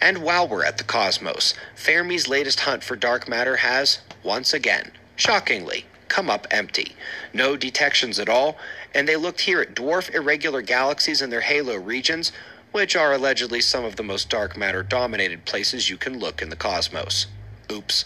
And 0.00 0.18
while 0.18 0.46
we're 0.46 0.64
at 0.64 0.78
the 0.78 0.84
cosmos, 0.84 1.54
Fermi's 1.74 2.28
latest 2.28 2.60
hunt 2.60 2.84
for 2.84 2.96
dark 2.96 3.28
matter 3.28 3.56
has, 3.56 4.00
once 4.22 4.52
again, 4.52 4.92
shockingly, 5.16 5.86
come 6.08 6.30
up 6.30 6.46
empty. 6.50 6.96
No 7.32 7.56
detections 7.56 8.18
at 8.18 8.28
all, 8.28 8.56
and 8.94 9.06
they 9.06 9.16
looked 9.16 9.42
here 9.42 9.60
at 9.60 9.74
dwarf 9.74 10.12
irregular 10.14 10.62
galaxies 10.62 11.22
and 11.22 11.32
their 11.32 11.42
halo 11.42 11.76
regions, 11.76 12.32
which 12.72 12.96
are 12.96 13.12
allegedly 13.12 13.60
some 13.60 13.84
of 13.84 13.96
the 13.96 14.02
most 14.02 14.28
dark 14.28 14.56
matter 14.56 14.82
dominated 14.82 15.44
places 15.44 15.88
you 15.88 15.96
can 15.96 16.18
look 16.18 16.42
in 16.42 16.48
the 16.48 16.56
cosmos. 16.56 17.26
Oops. 17.70 18.04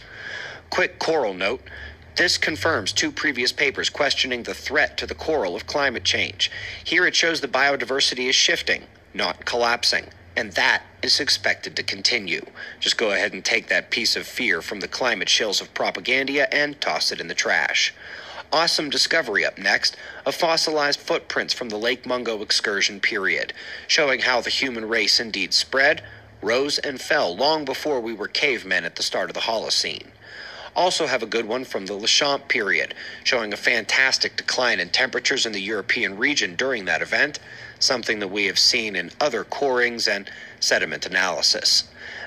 Quick 0.70 0.98
coral 0.98 1.34
note. 1.34 1.62
This 2.16 2.36
confirms 2.36 2.92
two 2.92 3.10
previous 3.10 3.52
papers 3.52 3.88
questioning 3.88 4.42
the 4.42 4.54
threat 4.54 4.96
to 4.98 5.06
the 5.06 5.14
coral 5.14 5.56
of 5.56 5.66
climate 5.66 6.04
change. 6.04 6.50
Here 6.84 7.06
it 7.06 7.16
shows 7.16 7.40
the 7.40 7.48
biodiversity 7.48 8.28
is 8.28 8.34
shifting, 8.34 8.84
not 9.14 9.44
collapsing 9.44 10.10
and 10.36 10.52
that 10.52 10.82
is 11.02 11.20
expected 11.20 11.76
to 11.76 11.82
continue. 11.82 12.44
Just 12.80 12.96
go 12.96 13.12
ahead 13.12 13.32
and 13.32 13.44
take 13.44 13.68
that 13.68 13.90
piece 13.90 14.16
of 14.16 14.26
fear 14.26 14.62
from 14.62 14.80
the 14.80 14.88
climate 14.88 15.28
shills 15.28 15.60
of 15.60 15.74
propaganda 15.74 16.52
and 16.54 16.80
toss 16.80 17.12
it 17.12 17.20
in 17.20 17.28
the 17.28 17.34
trash. 17.34 17.94
Awesome 18.52 18.90
discovery 18.90 19.46
up 19.46 19.56
next 19.56 19.96
of 20.26 20.34
fossilized 20.34 21.00
footprints 21.00 21.54
from 21.54 21.70
the 21.70 21.78
Lake 21.78 22.04
Mungo 22.06 22.42
excursion 22.42 23.00
period, 23.00 23.52
showing 23.88 24.20
how 24.20 24.40
the 24.40 24.50
human 24.50 24.86
race 24.86 25.18
indeed 25.18 25.54
spread, 25.54 26.02
rose, 26.42 26.78
and 26.78 27.00
fell 27.00 27.34
long 27.34 27.64
before 27.64 28.00
we 28.00 28.12
were 28.12 28.28
cavemen 28.28 28.84
at 28.84 28.96
the 28.96 29.02
start 29.02 29.30
of 29.30 29.34
the 29.34 29.40
Holocene. 29.40 30.08
Also, 30.74 31.06
have 31.06 31.22
a 31.22 31.26
good 31.26 31.46
one 31.46 31.64
from 31.64 31.86
the 31.86 31.94
Laschamp 31.94 32.48
period, 32.48 32.94
showing 33.24 33.52
a 33.52 33.56
fantastic 33.56 34.36
decline 34.36 34.80
in 34.80 34.88
temperatures 34.88 35.44
in 35.44 35.52
the 35.52 35.60
European 35.60 36.16
region 36.16 36.54
during 36.54 36.86
that 36.86 37.02
event, 37.02 37.38
something 37.82 38.18
that 38.20 38.28
we 38.28 38.46
have 38.46 38.58
seen 38.58 38.96
in 38.96 39.10
other 39.20 39.44
corings 39.44 40.08
and 40.08 40.30
sediment 40.60 41.06
analysis. 41.06 41.84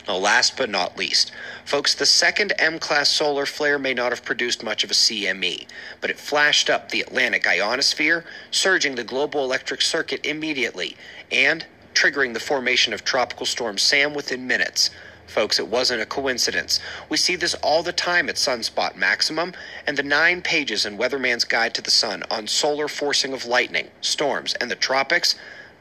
Now, 0.08 0.18
last 0.18 0.56
but 0.56 0.70
not 0.70 0.98
least, 0.98 1.32
folks, 1.66 1.96
the 1.96 2.06
second 2.06 2.54
M 2.60 2.78
class 2.78 3.10
solar 3.10 3.46
flare 3.46 3.80
may 3.80 3.94
not 3.94 4.12
have 4.12 4.24
produced 4.24 4.64
much 4.64 4.84
of 4.84 4.92
a 4.92 4.94
CME, 4.94 5.68
but 6.00 6.10
it 6.12 6.20
flashed 6.20 6.70
up 6.70 6.90
the 6.90 7.02
Atlantic 7.02 7.48
ionosphere, 7.48 8.24
surging 8.52 8.96
the 8.96 9.04
global 9.04 9.44
electric 9.44 9.82
circuit 9.82 10.26
immediately, 10.26 10.96
and 11.32 11.66
triggering 11.96 12.34
the 12.34 12.40
formation 12.40 12.94
of 12.94 13.04
Tropical 13.04 13.46
Storm 13.46 13.78
Sam 13.78 14.14
within 14.14 14.46
minutes. 14.46 14.92
Folks, 15.28 15.60
it 15.60 15.68
wasn't 15.68 16.02
a 16.02 16.06
coincidence. 16.06 16.80
We 17.10 17.18
see 17.18 17.36
this 17.36 17.56
all 17.56 17.84
the 17.84 17.92
time 17.92 18.30
at 18.30 18.36
Sunspot 18.36 18.96
Maximum, 18.96 19.54
and 19.86 19.98
the 19.98 20.04
nine 20.04 20.42
pages 20.42 20.86
in 20.86 20.98
Weatherman's 20.98 21.44
Guide 21.44 21.74
to 21.74 21.82
the 21.82 21.92
Sun 21.92 22.24
on 22.30 22.48
solar 22.48 22.88
forcing 22.88 23.34
of 23.34 23.46
lightning, 23.46 23.90
storms, 24.02 24.54
and 24.56 24.70
the 24.70 24.76
tropics 24.76 25.36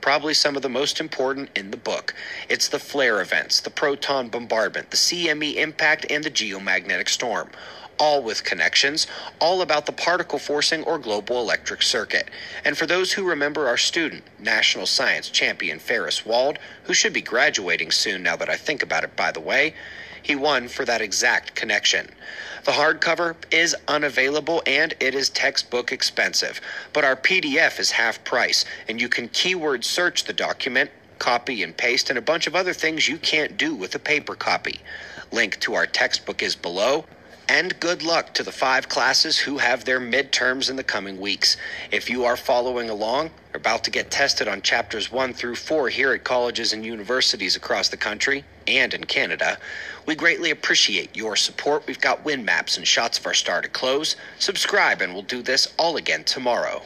probably 0.05 0.35
some 0.35 0.55
of 0.55 0.61
the 0.61 0.69
most 0.69 1.01
important 1.01 1.49
in 1.57 1.71
the 1.71 1.79
book. 1.79 2.13
It's 2.51 2.69
the 2.69 2.79
flare 2.79 3.23
events, 3.23 3.61
the 3.61 3.71
proton 3.71 4.29
bombardment, 4.29 4.91
the 4.91 4.99
CME 4.99 5.55
impact, 5.55 6.05
and 6.11 6.23
the 6.23 6.31
geomagnetic 6.31 7.09
storm. 7.09 7.49
All 7.99 8.23
with 8.23 8.45
connections, 8.45 9.07
all 9.41 9.63
about 9.63 9.87
the 9.87 9.93
particle 9.93 10.39
forcing 10.39 10.83
or 10.85 10.99
global 10.99 11.41
electric 11.41 11.83
circuit. 11.83 12.29
And 12.65 12.77
for 12.77 12.87
those 12.87 13.13
who 13.13 13.29
remember 13.29 13.69
our 13.69 13.77
student, 13.77 14.25
national 14.39 14.87
science 14.87 15.31
champion 15.31 15.79
Ferris 15.79 16.27
Wald, 16.27 16.59
who 16.85 16.95
should 16.95 17.13
be 17.13 17.23
graduating 17.23 17.91
soon 17.91 18.23
now 18.23 18.37
that 18.37 18.51
I 18.51 18.57
think 18.57 18.83
about 18.83 19.05
it, 19.05 19.15
by 19.17 19.31
the 19.31 19.41
way, 19.41 19.75
he 20.25 20.35
won 20.35 20.69
for 20.69 20.85
that 20.87 21.03
exact 21.03 21.55
connection. 21.55 22.09
The 22.65 22.73
hardcover 22.73 23.37
is 23.51 23.77
unavailable 23.87 24.63
and 24.67 24.95
it 24.99 25.15
is 25.15 25.29
textbook 25.29 25.93
expensive, 25.93 26.63
but 26.95 27.05
our 27.05 27.15
PDF 27.15 27.79
is 27.79 27.91
half 27.91 28.25
price, 28.25 28.65
and 28.89 28.99
you 28.99 29.11
can 29.11 29.29
keyword 29.29 29.85
search 29.85 30.25
the 30.25 30.33
document, 30.33 30.91
copy 31.19 31.63
and 31.63 31.77
paste, 31.77 32.09
and 32.09 32.19
a 32.19 32.23
bunch 32.23 32.47
of 32.47 32.57
other 32.57 32.73
things 32.73 33.07
you 33.07 33.19
can't 33.19 33.59
do 33.59 33.75
with 33.75 33.95
a 33.95 33.99
paper 33.99 34.35
copy. 34.35 34.81
Link 35.31 35.61
to 35.61 35.75
our 35.75 35.87
textbook 35.87 36.43
is 36.43 36.57
below. 36.57 37.05
And 37.49 37.79
good 37.79 38.03
luck 38.03 38.33
to 38.35 38.43
the 38.43 38.53
five 38.53 38.89
classes 38.89 39.39
who 39.39 39.59
have 39.59 39.85
their 39.85 40.01
midterms 40.01 40.71
in 40.71 40.77
the 40.77 40.85
coming 40.85 41.21
weeks. 41.21 41.59
If 41.91 42.09
you 42.09 42.25
are 42.25 42.39
following 42.39 42.89
along, 42.89 43.31
about 43.53 43.85
to 43.85 43.91
get 43.91 44.11
tested 44.11 44.49
on 44.49 44.63
chapters 44.63 45.13
1 45.13 45.35
through 45.35 45.57
4 45.57 45.91
here 45.91 46.15
at 46.15 46.25
colleges 46.25 46.73
and 46.73 46.87
universities 46.87 47.55
across 47.55 47.91
the 47.91 47.99
country 47.99 48.45
and 48.67 48.95
in 48.95 49.05
Canada, 49.05 49.59
we 50.07 50.15
greatly 50.15 50.51
appreciate 50.51 51.15
your 51.15 51.37
support. 51.37 51.87
We've 51.87 52.01
got 52.01 52.25
win 52.25 52.47
maps 52.47 52.79
and 52.79 52.87
shots 52.87 53.19
of 53.19 53.27
our 53.27 53.35
star 53.35 53.61
to 53.61 53.69
close. 53.69 54.17
Subscribe 54.39 55.03
and 55.03 55.13
we'll 55.13 55.23
do 55.23 55.43
this 55.43 55.73
all 55.79 55.99
again 55.99 56.25
tomorrow. 56.25 56.81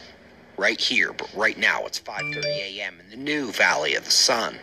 Right 0.56 0.80
here, 0.80 1.12
but 1.12 1.32
right 1.34 1.56
now 1.56 1.86
it's 1.86 2.00
5:30 2.00 2.44
a.m. 2.44 2.98
in 2.98 3.10
the 3.10 3.16
new 3.16 3.52
Valley 3.52 3.94
of 3.94 4.04
the 4.04 4.10
Sun. 4.10 4.58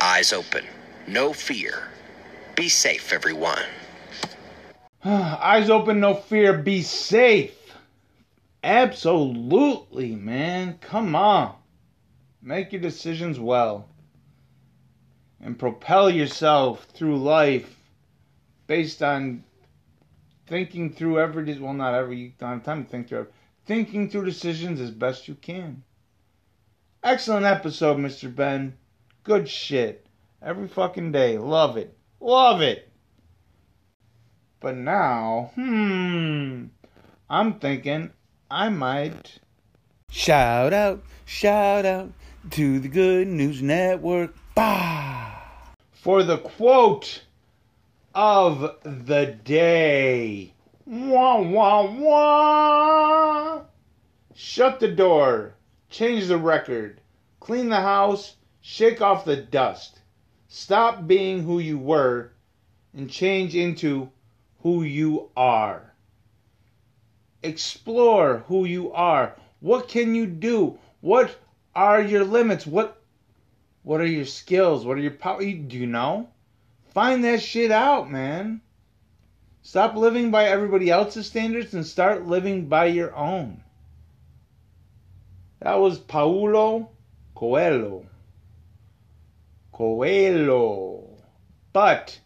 Eyes 0.00 0.32
open, 0.32 0.64
no 1.06 1.32
fear. 1.32 1.90
Be 2.56 2.68
safe, 2.68 3.12
everyone. 3.12 3.62
Eyes 5.06 5.68
open, 5.68 6.00
no 6.00 6.14
fear, 6.14 6.56
be 6.56 6.80
safe. 6.80 7.76
Absolutely, 8.62 10.16
man. 10.16 10.78
Come 10.80 11.14
on. 11.14 11.56
Make 12.40 12.72
your 12.72 12.80
decisions 12.80 13.38
well. 13.38 13.86
And 15.42 15.58
propel 15.58 16.08
yourself 16.08 16.86
through 16.94 17.18
life 17.18 17.78
based 18.66 19.02
on 19.02 19.44
thinking 20.46 20.90
through 20.90 21.20
every 21.20 21.58
well 21.58 21.74
not 21.74 21.92
every 21.92 22.16
you 22.16 22.32
don't 22.38 22.52
have 22.52 22.64
time 22.64 22.84
to 22.84 22.90
think 22.90 23.08
through 23.08 23.18
every, 23.18 23.32
thinking 23.66 24.08
through 24.08 24.24
decisions 24.24 24.80
as 24.80 24.90
best 24.90 25.28
you 25.28 25.34
can. 25.34 25.82
Excellent 27.02 27.44
episode, 27.44 27.98
Mr. 27.98 28.34
Ben. 28.34 28.78
Good 29.22 29.50
shit. 29.50 30.06
Every 30.40 30.66
fucking 30.66 31.12
day. 31.12 31.36
Love 31.36 31.76
it. 31.76 31.94
Love 32.20 32.62
it. 32.62 32.90
But 34.64 34.78
now, 34.78 35.50
hmm, 35.56 36.68
I'm 37.28 37.58
thinking 37.58 38.12
I 38.50 38.70
might. 38.70 39.38
Shout 40.08 40.72
out, 40.72 41.04
shout 41.26 41.84
out 41.84 42.12
to 42.52 42.80
the 42.80 42.88
Good 42.88 43.28
News 43.28 43.60
Network. 43.60 44.34
Bah! 44.54 45.34
For 45.92 46.22
the 46.22 46.38
quote 46.38 47.24
of 48.14 48.78
the 48.84 49.36
day. 49.44 50.54
Wah, 50.86 51.42
wah, 51.42 51.82
wah! 51.90 53.60
Shut 54.34 54.80
the 54.80 54.88
door, 54.88 55.56
change 55.90 56.26
the 56.28 56.38
record, 56.38 57.02
clean 57.38 57.68
the 57.68 57.82
house, 57.82 58.36
shake 58.62 59.02
off 59.02 59.26
the 59.26 59.36
dust. 59.36 60.00
Stop 60.48 61.06
being 61.06 61.42
who 61.42 61.58
you 61.58 61.76
were 61.76 62.32
and 62.94 63.10
change 63.10 63.54
into 63.54 64.10
who 64.64 64.82
you 64.82 65.30
are. 65.36 65.92
Explore 67.42 68.38
who 68.48 68.64
you 68.64 68.92
are. 68.92 69.36
What 69.60 69.88
can 69.88 70.14
you 70.14 70.26
do? 70.26 70.78
What 71.02 71.36
are 71.74 72.00
your 72.00 72.24
limits? 72.24 72.66
What 72.66 73.00
what 73.82 74.00
are 74.00 74.06
your 74.06 74.24
skills? 74.24 74.86
What 74.86 74.96
are 74.96 75.02
your 75.02 75.10
power? 75.10 75.40
Do 75.40 75.76
you 75.76 75.86
know? 75.86 76.30
Find 76.94 77.22
that 77.24 77.42
shit 77.42 77.70
out, 77.70 78.10
man. 78.10 78.62
Stop 79.60 79.96
living 79.96 80.30
by 80.30 80.44
everybody 80.44 80.90
else's 80.90 81.26
standards 81.26 81.74
and 81.74 81.86
start 81.86 82.26
living 82.26 82.66
by 82.66 82.86
your 82.86 83.14
own. 83.14 83.62
That 85.60 85.78
was 85.78 85.98
Paulo 85.98 86.88
Coelho. 87.34 88.06
Coelho. 89.72 91.04
But 91.74 92.18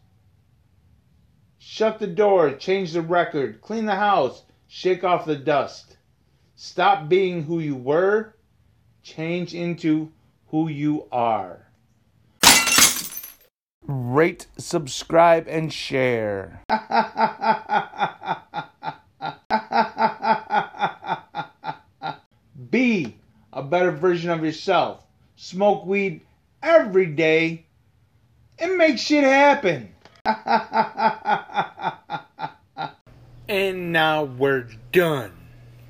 shut 1.68 1.98
the 1.98 2.06
door, 2.06 2.52
change 2.52 2.92
the 2.92 3.02
record, 3.02 3.60
clean 3.60 3.84
the 3.84 3.94
house, 3.94 4.42
shake 4.68 5.04
off 5.04 5.26
the 5.26 5.36
dust. 5.36 5.98
Stop 6.56 7.10
being 7.10 7.42
who 7.42 7.60
you 7.60 7.76
were, 7.76 8.34
change 9.02 9.54
into 9.54 10.10
who 10.46 10.68
you 10.68 11.06
are. 11.12 11.66
Rate, 13.86 14.46
subscribe, 14.56 15.46
and 15.46 15.70
share. 15.70 16.62
Be 22.70 23.14
a 23.52 23.62
better 23.62 23.90
version 23.90 24.30
of 24.30 24.42
yourself. 24.42 25.04
Smoke 25.36 25.84
weed 25.84 26.22
every 26.62 27.06
day 27.06 27.66
and 28.58 28.78
make 28.78 28.98
shit 28.98 29.24
happen. 29.24 29.92
and 33.48 33.92
now 33.92 34.24
we're 34.24 34.66
done. 34.92 35.37